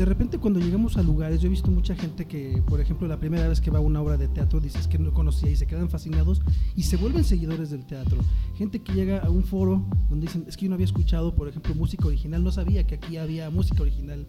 [0.00, 3.20] de repente cuando llegamos a lugares, yo he visto mucha gente que, por ejemplo, la
[3.20, 5.66] primera vez que va a una obra de teatro dices que no conocía y se
[5.66, 6.40] quedan fascinados
[6.74, 8.16] y se vuelven seguidores del teatro.
[8.56, 11.48] Gente que llega a un foro donde dicen, es que yo no había escuchado, por
[11.48, 14.26] ejemplo, música original, no sabía que aquí había música original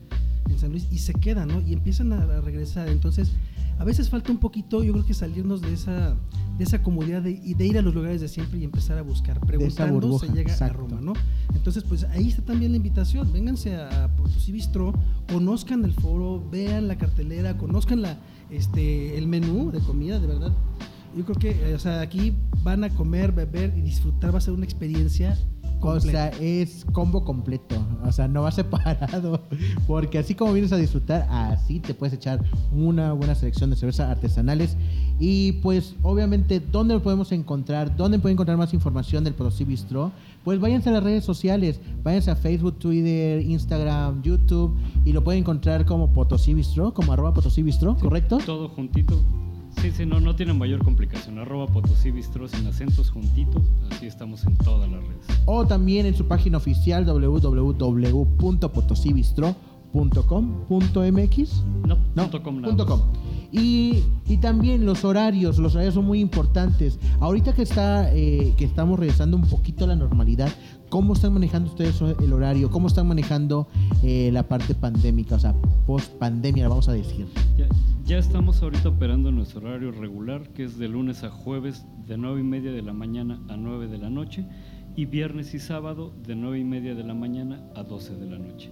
[0.50, 1.62] en San Luis y se quedan, ¿no?
[1.62, 2.90] Y empiezan a, regresar.
[2.90, 3.32] Entonces,
[3.80, 6.18] a veces falta un poquito, yo creo que salirnos de esa,
[6.58, 9.02] de esa comodidad de, y de ir a los lugares de siempre y empezar a
[9.02, 9.40] buscar.
[9.40, 10.76] Preguntando burbuja, se llega exacto.
[10.76, 11.14] a Roma, ¿no?
[11.54, 13.32] Entonces, pues ahí está también la invitación.
[13.32, 14.94] Vénganse a Potosí Bistro,
[15.32, 18.18] conozcan el foro, vean la cartelera, conozcan la,
[18.50, 20.54] este, el menú de comida, de verdad.
[21.16, 22.34] Yo creo que, eh, o sea, aquí
[22.64, 25.38] van a comer, beber y disfrutar, va a ser una experiencia
[25.90, 27.76] O sea, es combo completo,
[28.06, 29.42] o sea, no va separado,
[29.88, 34.10] porque así como vienes a disfrutar, así te puedes echar una buena selección de cervezas
[34.10, 34.78] artesanales.
[35.20, 37.96] Y pues, obviamente, ¿dónde lo podemos encontrar?
[37.96, 40.12] ¿Dónde pueden encontrar más información del Potosí Bistro?
[40.44, 44.76] Pues váyanse a las redes sociales, váyanse a Facebook, Twitter, Instagram, YouTube,
[45.06, 48.40] y lo pueden encontrar como Potosí Bistro, como arroba Potosí Bistro, ¿correcto?
[48.46, 49.22] Todo juntito.
[49.82, 51.40] Sí, sí, no, no tiene mayor complicación.
[51.40, 53.64] Arroba Potosí Bistro sin acentos juntito.
[53.90, 55.26] Así estamos en todas las redes.
[55.46, 57.04] o también en su página oficial
[59.94, 61.64] www.potosibistro.com.mx.
[61.86, 63.02] No, No, punto com nada punto com.
[63.54, 66.98] Y, y también los horarios, los horarios son muy importantes.
[67.20, 70.50] Ahorita que está, eh, que estamos regresando un poquito a la normalidad,
[70.90, 72.70] ¿cómo están manejando ustedes el horario?
[72.70, 73.68] ¿Cómo están manejando
[74.04, 75.36] eh, la parte pandémica?
[75.36, 75.54] O sea,
[75.86, 77.28] post pandemia, vamos a decir.
[77.58, 77.68] Ya,
[78.06, 82.40] ya estamos ahorita operando nuestro horario regular, que es de lunes a jueves de 9
[82.40, 84.46] y media de la mañana a 9 de la noche,
[84.96, 88.38] y viernes y sábado de 9 y media de la mañana a 12 de la
[88.38, 88.72] noche.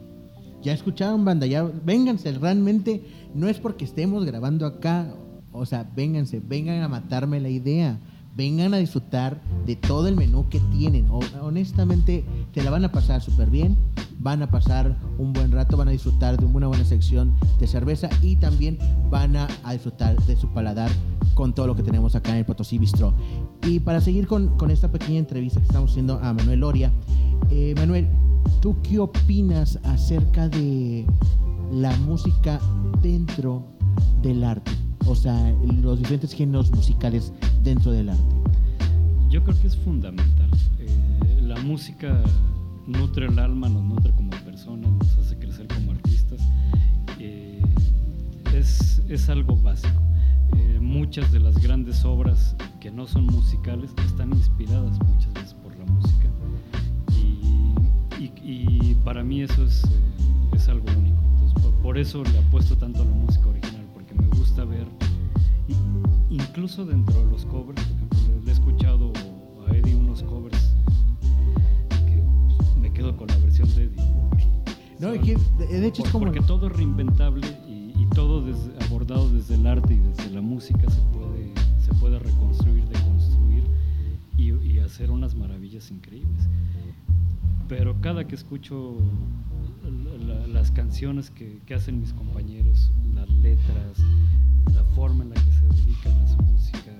[0.61, 3.03] Ya escucharon, banda, ya vénganse, realmente
[3.33, 5.13] no es porque estemos grabando acá,
[5.51, 7.99] o sea, vénganse, vengan a matarme la idea,
[8.35, 11.07] vengan a disfrutar de todo el menú que tienen.
[11.41, 13.77] Honestamente, te la van a pasar súper bien,
[14.19, 18.09] van a pasar un buen rato, van a disfrutar de una buena sección de cerveza
[18.21, 18.77] y también
[19.09, 20.89] van a, disfrutar de su paladar
[21.33, 23.13] con todo lo que tenemos acá en el Potosí Bistro.
[23.63, 26.91] Y para seguir con, con esta pequeña entrevista que estamos haciendo a Manuel Loria,
[27.49, 28.07] eh, Manuel,
[28.61, 31.05] ¿tú qué opinas acerca de
[31.71, 32.59] la música
[33.01, 33.65] dentro
[34.21, 34.88] del arte?
[35.09, 35.51] O sea,
[35.81, 37.33] los diferentes géneros musicales
[37.63, 38.35] dentro del arte.
[39.27, 40.51] Yo creo que es fundamental.
[40.77, 42.21] Eh, la música
[42.85, 46.39] nutre el alma, nos nutre como personas, nos hace crecer como artistas.
[47.17, 47.59] Eh,
[48.53, 49.99] es, es algo básico.
[50.55, 55.75] Eh, muchas de las grandes obras que no son musicales están inspiradas muchas veces por
[55.75, 56.29] la música.
[58.43, 59.81] Y, para mí eso es,
[60.53, 61.17] es algo único.
[61.63, 63.68] Por, por eso le apuesto tanto a la música original,
[64.19, 64.87] me gusta ver,
[66.29, 67.81] incluso dentro de los covers,
[68.45, 69.11] le- he escuchado
[69.67, 70.73] a Eddie unos covers
[71.89, 72.23] que
[72.57, 74.03] pues, me quedo con la versión de Eddie.
[74.99, 76.25] No, Son- que, de hecho es por- como...
[76.31, 80.41] Porque todo es reinventable y, y todo desde- abordado desde el arte y desde la
[80.41, 81.53] música se puede,
[81.85, 83.63] se puede reconstruir, deconstruir
[84.37, 86.47] y, y hacer unas maravillas increíbles.
[87.67, 88.97] Pero cada que escucho
[89.83, 93.97] la- la- las canciones que, que hacen mis compañeros, las letras,
[94.73, 96.91] la forma en la que se dedican a su música,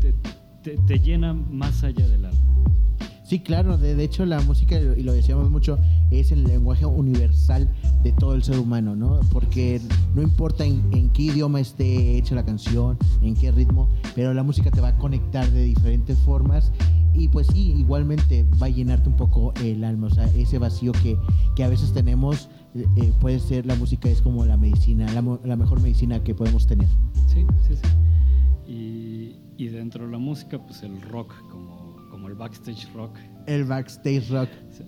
[0.00, 0.14] te,
[0.62, 2.40] te- te llena más allá del alma.
[3.24, 5.78] Sí, claro, de, de hecho la música, y lo decíamos mucho,
[6.10, 7.68] es el lenguaje universal
[8.02, 9.20] de todo el ser humano, ¿no?
[9.32, 9.80] Porque
[10.14, 14.42] no importa en, en qué idioma esté hecha la canción, en qué ritmo, pero la
[14.42, 16.70] música te va a conectar de diferentes formas
[17.14, 20.92] y pues sí, igualmente va a llenarte un poco el alma, o sea, ese vacío
[20.92, 21.16] que,
[21.56, 25.38] que a veces tenemos eh, eh, puede ser, la música es como la medicina, la,
[25.44, 26.88] la mejor medicina que podemos tener.
[27.28, 28.72] Sí, sí, sí.
[28.72, 33.16] Y, y dentro de la música, pues el rock, como, como el backstage rock.
[33.46, 34.48] El backstage rock.
[34.76, 34.84] Sí.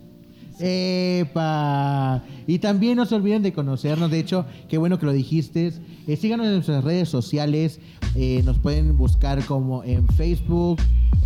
[0.59, 2.22] ¡Epa!
[2.47, 4.11] Y también no se olviden de conocernos.
[4.11, 5.72] De hecho, qué bueno que lo dijiste.
[6.07, 7.78] Eh, síganos en nuestras redes sociales.
[8.14, 10.78] Eh, nos pueden buscar como en Facebook,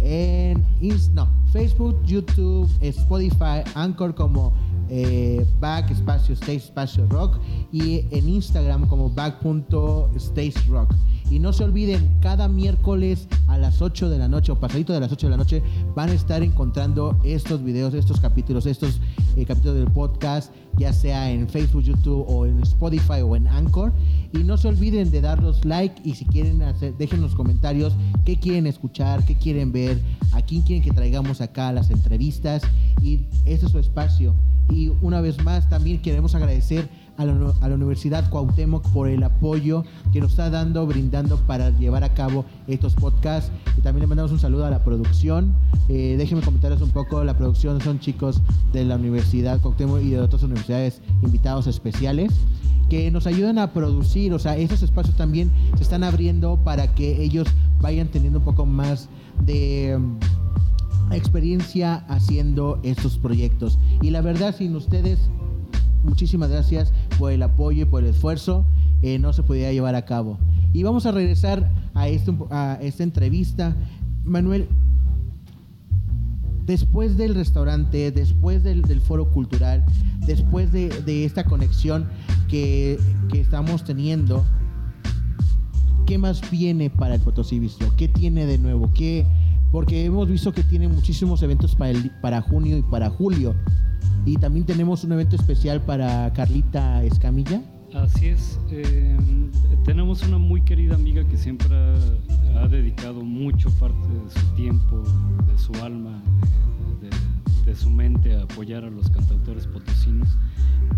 [0.02, 4.52] en Ins- no, Facebook, YouTube, Spotify, Anchor como
[4.90, 7.38] eh, back espacio stage espacio rock
[7.72, 10.92] y en Instagram como back.stage rock.
[11.30, 14.98] Y no se olviden, cada miércoles a las 8 de la noche o pasadito de
[14.98, 15.62] las 8 de la noche
[15.94, 19.00] van a estar encontrando estos videos, estos capítulos, estos
[19.36, 23.92] eh, capítulos del podcast, ya sea en Facebook, YouTube o en Spotify o en Anchor.
[24.32, 28.36] Y no se olviden de darnos like y si quieren hacer, dejen los comentarios qué
[28.36, 30.00] quieren escuchar, qué quieren ver,
[30.32, 32.62] a quién quieren que traigamos acá las entrevistas.
[33.00, 34.34] Y este es su espacio.
[34.70, 40.20] Y una vez más también queremos agradecer a la, Universidad Cuauhtémoc por el apoyo que
[40.20, 43.50] nos está dando, brindando para llevar a cabo estos podcasts.
[43.76, 45.52] Y también le mandamos un saludo a la producción.
[45.88, 48.40] Eh, déjenme comentarles un poco, la producción son chicos
[48.72, 52.32] de la Universidad Cuauhtémoc y de otras universidades invitados especiales
[52.88, 57.22] que nos ayudan a producir, o sea, esos espacios también se están abriendo para que
[57.22, 57.46] ellos
[57.80, 59.08] vayan teniendo un poco más
[59.46, 59.96] de
[61.16, 63.78] experiencia haciendo estos proyectos.
[64.02, 65.18] Y la verdad, sin ustedes,
[66.04, 68.64] muchísimas gracias por el apoyo y por el esfuerzo.
[69.02, 70.38] eh, no se podía llevar a cabo.
[70.72, 72.34] Y vamos a regresar a, este,
[72.82, 73.74] esta entrevista.
[74.24, 74.68] Manuel,
[76.66, 79.84] después del restaurante, después del, foro cultural,
[80.26, 82.08] después de, esta conexión
[82.48, 82.98] que,
[83.32, 84.44] que estamos teniendo,
[86.06, 87.92] ¿qué más viene para el Potosí Bistro?
[87.96, 88.90] ¿Qué tiene de nuevo?
[88.94, 89.26] ¿Qué?
[89.70, 91.76] Porque hemos visto que tiene muchísimos eventos
[92.20, 93.54] para, junio y para julio.
[94.26, 97.62] Y también tenemos un evento especial para Carlita Escamilla.
[97.94, 98.58] Así es.
[98.70, 99.16] eh,
[99.84, 101.74] tenemos una muy querida amiga que siempre
[102.56, 105.02] ha, dedicado mucho parte de su tiempo,
[105.50, 106.22] de su alma,
[107.00, 110.28] de- de su mente a apoyar a los cantautores potosinos.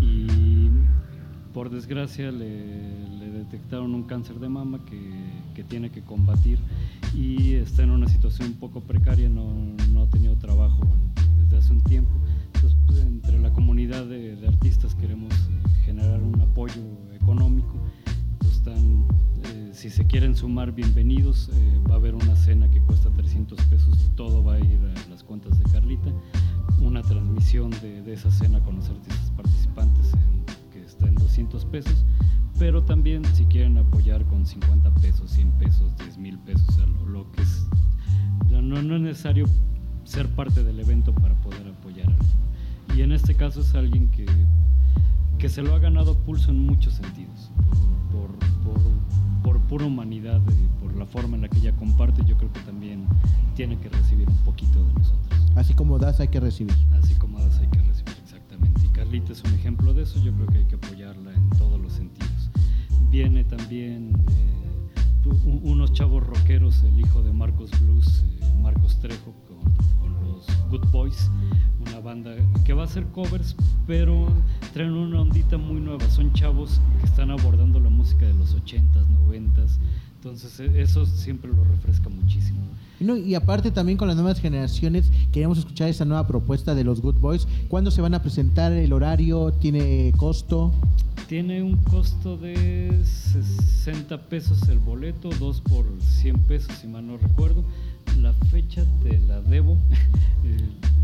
[0.01, 0.67] Y
[1.53, 4.99] por desgracia le, le detectaron un cáncer de mama que,
[5.53, 6.57] que tiene que combatir
[7.15, 9.53] y está en una situación un poco precaria, no,
[9.91, 10.81] no ha tenido trabajo
[11.39, 12.11] desde hace un tiempo.
[12.55, 15.31] Entonces, pues, entre la comunidad de, de artistas queremos
[15.85, 16.81] generar un apoyo
[17.13, 17.75] económico.
[18.39, 19.05] Pues, están,
[19.43, 21.49] eh, si se quieren sumar, bienvenidos.
[21.53, 25.09] Eh, va a haber una cena que cuesta 300 pesos, todo va a ir a
[25.09, 26.11] las cuentas de Carlita.
[26.81, 30.13] Una transmisión de, de esa cena con los artistas participantes
[31.03, 32.05] está en 200 pesos.
[32.59, 36.85] Pero también si quieren apoyar con 50 pesos, 100 pesos, 10 mil pesos, o sea,
[36.85, 37.65] lo, lo que es...
[38.49, 39.45] No, no es necesario
[40.05, 42.07] ser parte del evento para poder apoyar.
[42.07, 42.23] algo.
[42.95, 44.25] Y en este caso es alguien que,
[45.39, 47.49] que se lo ha ganado pulso en muchos sentidos,
[48.11, 48.29] por,
[48.63, 48.81] por,
[49.43, 52.59] por pura humanidad, y por la forma en la que ella comparte, yo creo que
[52.61, 53.05] también
[53.55, 55.41] tiene que recibir un poquito de nosotros.
[55.55, 56.75] Así como das, hay que recibir.
[56.93, 57.92] Así como das hay que recibir
[58.83, 61.79] Y Carlita es un ejemplo de eso, yo creo que hay que apoyarla en todos
[61.79, 62.49] los sentidos.
[63.09, 64.83] Viene también eh,
[65.63, 69.59] unos chavos rockeros, el hijo de Marcos Blues, eh, Marcos Trejo, con,
[69.99, 71.29] con los Good Boys,
[71.79, 72.35] una banda
[72.65, 73.55] que va a hacer covers,
[73.85, 74.27] pero
[74.73, 76.09] traen una ondita muy nueva.
[76.09, 79.77] Son chavos que están abordando la música de los 80s, 90s.
[80.15, 82.61] Entonces e- eso siempre lo refresca muchísimo.
[83.03, 86.85] Y, no, y aparte también con las nuevas generaciones, queremos escuchar esta nueva propuesta de
[86.85, 87.45] los Good Boys.
[87.67, 88.71] ¿Cuándo se van a presentar?
[88.71, 89.51] ¿El horario?
[89.51, 90.71] ¿Tiene costo?
[91.27, 97.17] Tiene un costo de 60 pesos el boleto, dos por 100 pesos, si mal no
[97.17, 97.65] recuerdo.
[98.21, 99.77] La fecha te la debo.
[100.45, 100.57] Eh,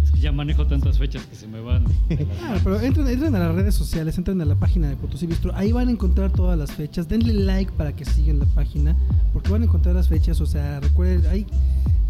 [0.04, 1.86] es que ya manejo tantas fechas que se me van.
[2.10, 5.28] las Ah, pero entren, entren a las redes sociales, entren a la página de Potosí
[5.28, 8.97] Bistro, ahí van a encontrar todas las fechas, denle like para que sigan la página,
[9.32, 11.45] porque van a encontrar las fechas, o sea, recuerden, ahí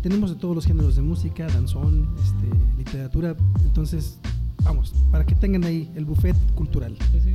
[0.01, 4.19] tenemos de todos los géneros de música, danzón, este, literatura, entonces,
[4.63, 6.95] vamos, para que tengan ahí el buffet cultural.
[7.11, 7.31] Sí, sí,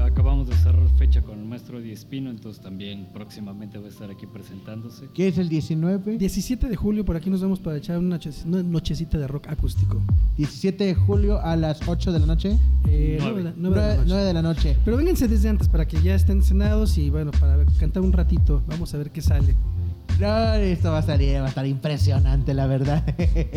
[0.00, 4.10] acabamos de cerrar fecha con el maestro Eddie Espino, entonces también próximamente va a estar
[4.10, 5.08] aquí presentándose.
[5.14, 6.18] ¿Qué es el 19?
[6.18, 9.48] 17 de julio, por aquí nos vamos para echar una, noche- una nochecita de rock
[9.48, 10.00] acústico.
[10.36, 12.58] 17 de julio a las 8 de la noche.
[12.88, 13.22] Eh, Nueve.
[13.22, 14.24] nueve de la- nueve de la 9, noche.
[14.26, 14.76] de la noche.
[14.84, 18.62] Pero vénganse desde antes para que ya estén cenados y bueno, para cantar un ratito,
[18.66, 19.54] vamos a ver qué sale.
[20.20, 23.02] No, esto va a salir, va a estar impresionante, la verdad.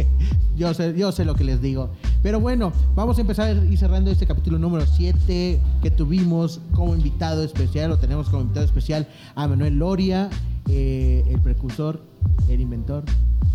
[0.57, 1.89] yo, sé, yo sé lo que les digo.
[2.23, 7.43] Pero bueno, vamos a empezar y cerrando este capítulo número 7 que tuvimos como invitado
[7.43, 10.29] especial, o tenemos como invitado especial a Manuel Loria,
[10.67, 12.01] eh, el precursor,
[12.49, 13.03] el inventor,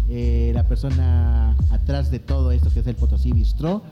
[0.09, 3.82] eh, la persona atrás de todo esto que es el Potosí Bistro.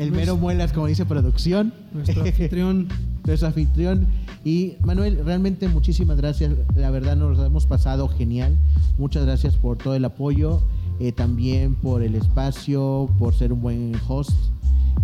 [0.00, 1.74] El mero muelas, como dice producción.
[1.92, 2.88] Nuestro anfitrión.
[3.26, 4.06] nuestro anfitrión.
[4.44, 6.52] Y Manuel, realmente muchísimas gracias.
[6.74, 8.56] La verdad nos hemos pasado genial.
[8.96, 10.62] Muchas gracias por todo el apoyo,
[11.00, 14.32] eh, también por el espacio, por ser un buen host.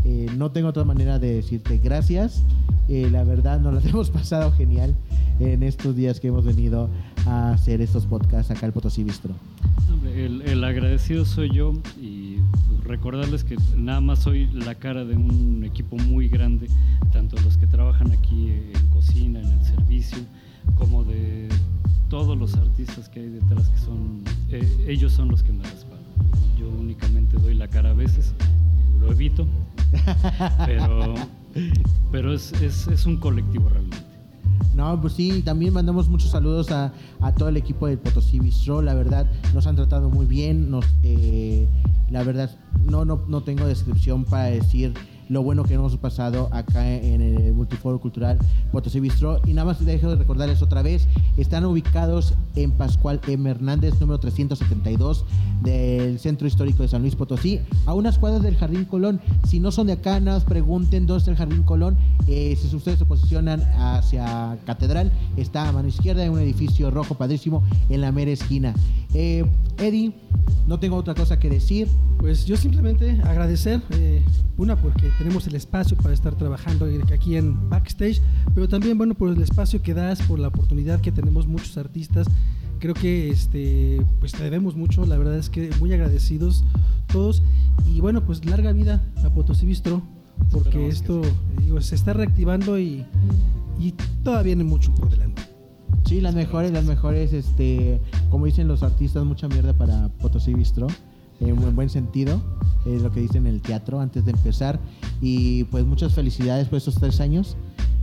[0.05, 2.43] Eh, no tengo otra manera de decirte gracias.
[2.89, 4.95] Eh, la verdad nos las hemos pasado genial
[5.41, 6.89] en estos días que hemos venido
[7.27, 9.35] a hacer estos podcasts acá al Potosí Bistro.
[9.93, 12.16] Hombre, El, el agradecido soy yo y
[12.87, 16.69] recordarles que nada más soy la cara de un equipo muy grande,
[17.13, 20.19] tanto los que trabajan aquí en cocina, en el servicio,
[20.77, 21.49] como de
[22.09, 26.07] todos los artistas que hay detrás, que son, eh, ellos son los que me respaldan.
[26.59, 28.35] Yo únicamente doy la cara a veces,
[29.01, 29.47] lo evito,
[30.67, 31.15] pero,
[32.13, 34.06] pero es, es, es un colectivo realmente.
[34.77, 38.83] No, pues sí, también mandamos muchos saludos a, a todo el equipo del Potosí Bistro.
[38.83, 40.71] La verdad, nos han tratado muy bien.
[40.71, 41.67] Nos, eh,
[42.11, 42.51] la verdad,
[42.85, 44.93] no, no, no tengo descripción para decir
[45.29, 48.39] lo bueno que hemos pasado acá en el Multiforo Cultural
[48.73, 49.41] Potosí Bistro.
[49.45, 53.51] Y nada más dejo de recordarles otra vez, están ubicados en Pascual M.
[53.51, 55.25] Hernández, número 372
[55.63, 59.21] del Centro Histórico de San Luis Potosí, a unas cuadras del Jardín Colón.
[59.49, 61.97] Si no son de acá, nada más pregunten dónde está el Jardín Colón.
[62.27, 67.15] Eh, si ustedes se posicionan hacia Catedral, está a mano izquierda en un edificio rojo
[67.15, 68.75] padrísimo en la mera esquina.
[69.15, 69.45] Eh,
[69.79, 70.13] Eddie,
[70.67, 71.89] no tengo otra cosa que decir.
[72.19, 74.23] Pues yo simplemente agradecer, eh,
[74.57, 78.21] una porque tenemos el espacio para estar trabajando aquí en backstage,
[78.55, 82.27] pero también bueno por el espacio que das, por la oportunidad que tenemos muchos artistas.
[82.79, 86.65] Creo que este, pues te debemos mucho, la verdad es que muy agradecidos
[87.11, 87.43] todos
[87.87, 90.03] y bueno pues larga vida a Potosí Bistro,
[90.51, 91.31] porque esto sí.
[91.63, 93.07] digo, se está reactivando y,
[93.79, 93.93] y
[94.23, 95.43] todavía viene mucho por delante.
[96.05, 98.01] Sí, las mejores, las mejores, este,
[98.31, 100.87] como dicen los artistas, mucha mierda para Potosí Bistro,
[101.41, 102.41] en buen, buen sentido,
[102.87, 104.79] es lo que dicen en el teatro antes de empezar.
[105.21, 107.57] Y pues muchas felicidades por estos tres años,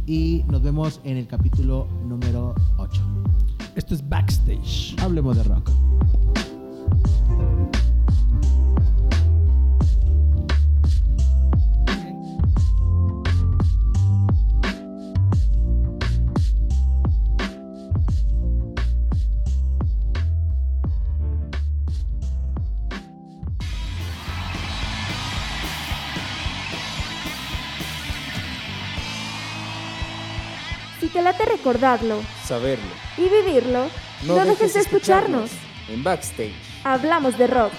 [0.05, 3.01] Y nos vemos en el capítulo número 8.
[3.75, 4.95] Esto es backstage.
[5.01, 5.71] Hablemos de rock.
[31.25, 32.85] Late recordarlo Saberlo.
[33.17, 33.87] y vivirlo,
[34.23, 35.51] no, dejes de escucharnos.
[35.89, 36.53] En Backstage.
[36.83, 37.73] Hablamos de rock.